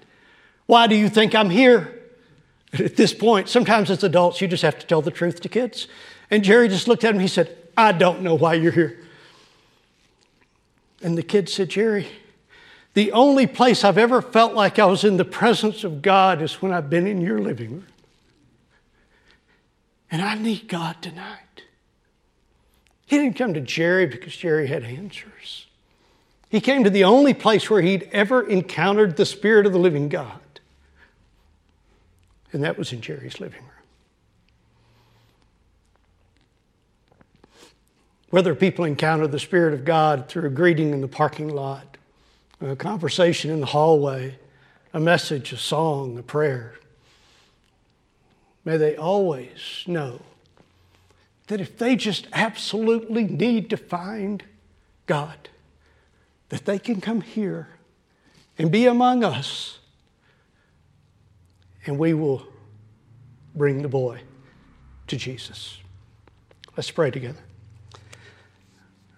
Why 0.66 0.88
do 0.88 0.98
you 0.98 1.08
think 1.08 1.34
I'm 1.34 1.50
here? 1.50 1.98
At 2.74 2.98
this 2.98 3.14
point, 3.14 3.48
sometimes 3.48 3.90
as 3.90 4.04
adults, 4.04 4.42
you 4.42 4.50
just 4.50 4.64
have 4.64 4.80
to 4.80 4.86
tell 4.86 5.02
the 5.02 5.12
truth 5.12 5.40
to 5.40 5.48
kids. 5.48 5.88
And 6.30 6.44
Jerry 6.44 6.68
just 6.68 6.90
looked 6.90 7.06
at 7.06 7.16
him. 7.16 7.22
He 7.22 7.30
said, 7.30 7.58
I 7.78 7.94
don't 7.94 8.22
know 8.22 8.36
why 8.36 8.56
you're 8.56 8.74
here. 8.74 8.98
And 11.02 11.18
the 11.18 11.24
kid 11.24 11.50
said, 11.50 11.70
Jerry, 11.70 12.08
the 12.94 13.12
only 13.12 13.48
place 13.48 13.84
I've 13.84 13.98
ever 13.98 14.22
felt 14.22 14.54
like 14.54 14.78
I 14.78 14.86
was 14.86 15.04
in 15.04 15.18
the 15.18 15.26
presence 15.26 15.84
of 15.84 16.02
God 16.02 16.42
is 16.42 16.62
when 16.62 16.74
I've 16.74 16.90
been 16.90 17.08
in 17.08 17.22
your 17.22 17.40
living 17.40 17.72
room. 17.72 17.88
And 20.12 20.22
I 20.22 20.36
need 20.36 20.68
God 20.68 21.02
tonight. 21.02 21.64
He 23.06 23.18
didn't 23.18 23.38
come 23.38 23.54
to 23.54 23.62
Jerry 23.62 24.06
because 24.06 24.36
Jerry 24.36 24.68
had 24.68 24.84
answers. 24.84 25.68
He 26.50 26.60
came 26.60 26.84
to 26.84 26.90
the 26.90 27.06
only 27.06 27.34
place 27.34 27.70
where 27.70 27.82
he'd 27.82 28.10
ever 28.12 28.46
encountered 28.46 29.16
the 29.16 29.26
Spirit 29.26 29.66
of 29.66 29.72
the 29.72 29.80
living 29.80 30.10
God. 30.10 30.40
And 32.52 32.64
that 32.64 32.78
was 32.78 32.92
in 32.92 33.00
Jerry's 33.00 33.40
living 33.40 33.62
room. 33.62 33.71
Whether 38.32 38.56
people 38.56 38.86
encounter 38.86 39.28
the 39.28 39.40
Spirit 39.40 39.74
of 39.74 39.84
God 39.84 40.30
through 40.30 40.48
a 40.48 40.50
greeting 40.50 40.92
in 40.94 41.02
the 41.02 41.08
parking 41.08 41.50
lot, 41.50 41.98
a 42.62 42.78
conversation 42.78 43.52
in 43.52 43.60
the 43.60 43.66
hallway, 43.68 44.40
a 44.94 45.02
message, 45.02 45.52
a 45.52 45.58
song, 45.58 46.18
a 46.18 46.24
prayer, 46.24 46.76
may 48.64 48.78
they 48.78 48.96
always 48.96 49.84
know 49.86 50.22
that 51.48 51.60
if 51.60 51.78
they 51.78 51.98
just 51.98 52.28
absolutely 52.32 53.26
need 53.26 53.70
to 53.70 53.76
find 53.76 54.44
God, 55.08 55.50
that 56.48 56.64
they 56.64 56.80
can 56.80 57.02
come 57.02 57.20
here 57.20 57.68
and 58.58 58.72
be 58.72 58.86
among 58.86 59.26
us, 59.26 59.80
and 61.86 62.00
we 62.00 62.14
will 62.14 62.48
bring 63.54 63.82
the 63.82 63.90
boy 63.90 64.22
to 65.08 65.18
Jesus. 65.18 65.80
Let's 66.78 66.92
pray 66.92 67.12
together. 67.12 67.42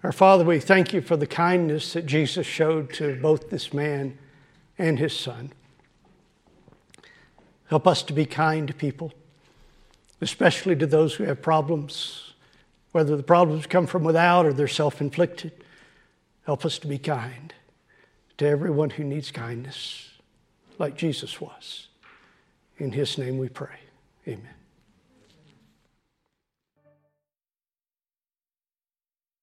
Our 0.03 0.11
Father, 0.11 0.43
we 0.43 0.59
thank 0.59 0.91
you 0.91 1.01
for 1.01 1.15
the 1.15 1.25
kindness 1.25 1.93
that 1.93 2.05
Jesus 2.05 2.45
showed 2.45 2.91
to 2.95 3.15
both 3.21 3.49
this 3.49 3.73
man 3.73 4.17
and 4.77 4.99
his 4.99 5.17
son. 5.17 5.53
Help 7.67 7.87
us 7.87 8.03
to 8.03 8.13
be 8.13 8.25
kind 8.25 8.67
to 8.67 8.73
people, 8.73 9.13
especially 10.19 10.75
to 10.75 10.85
those 10.85 11.15
who 11.15 11.23
have 11.23 11.41
problems, 11.41 12.33
whether 12.91 13.15
the 13.15 13.23
problems 13.23 13.65
come 13.65 13.87
from 13.87 14.03
without 14.03 14.45
or 14.45 14.51
they're 14.51 14.67
self 14.67 14.99
inflicted. 14.99 15.53
Help 16.45 16.65
us 16.65 16.77
to 16.79 16.87
be 16.87 16.97
kind 16.97 17.53
to 18.37 18.45
everyone 18.45 18.89
who 18.89 19.05
needs 19.05 19.31
kindness, 19.31 20.09
like 20.79 20.97
Jesus 20.97 21.39
was. 21.39 21.87
In 22.77 22.91
his 22.91 23.17
name 23.17 23.37
we 23.37 23.47
pray. 23.47 23.79
Amen. 24.27 24.62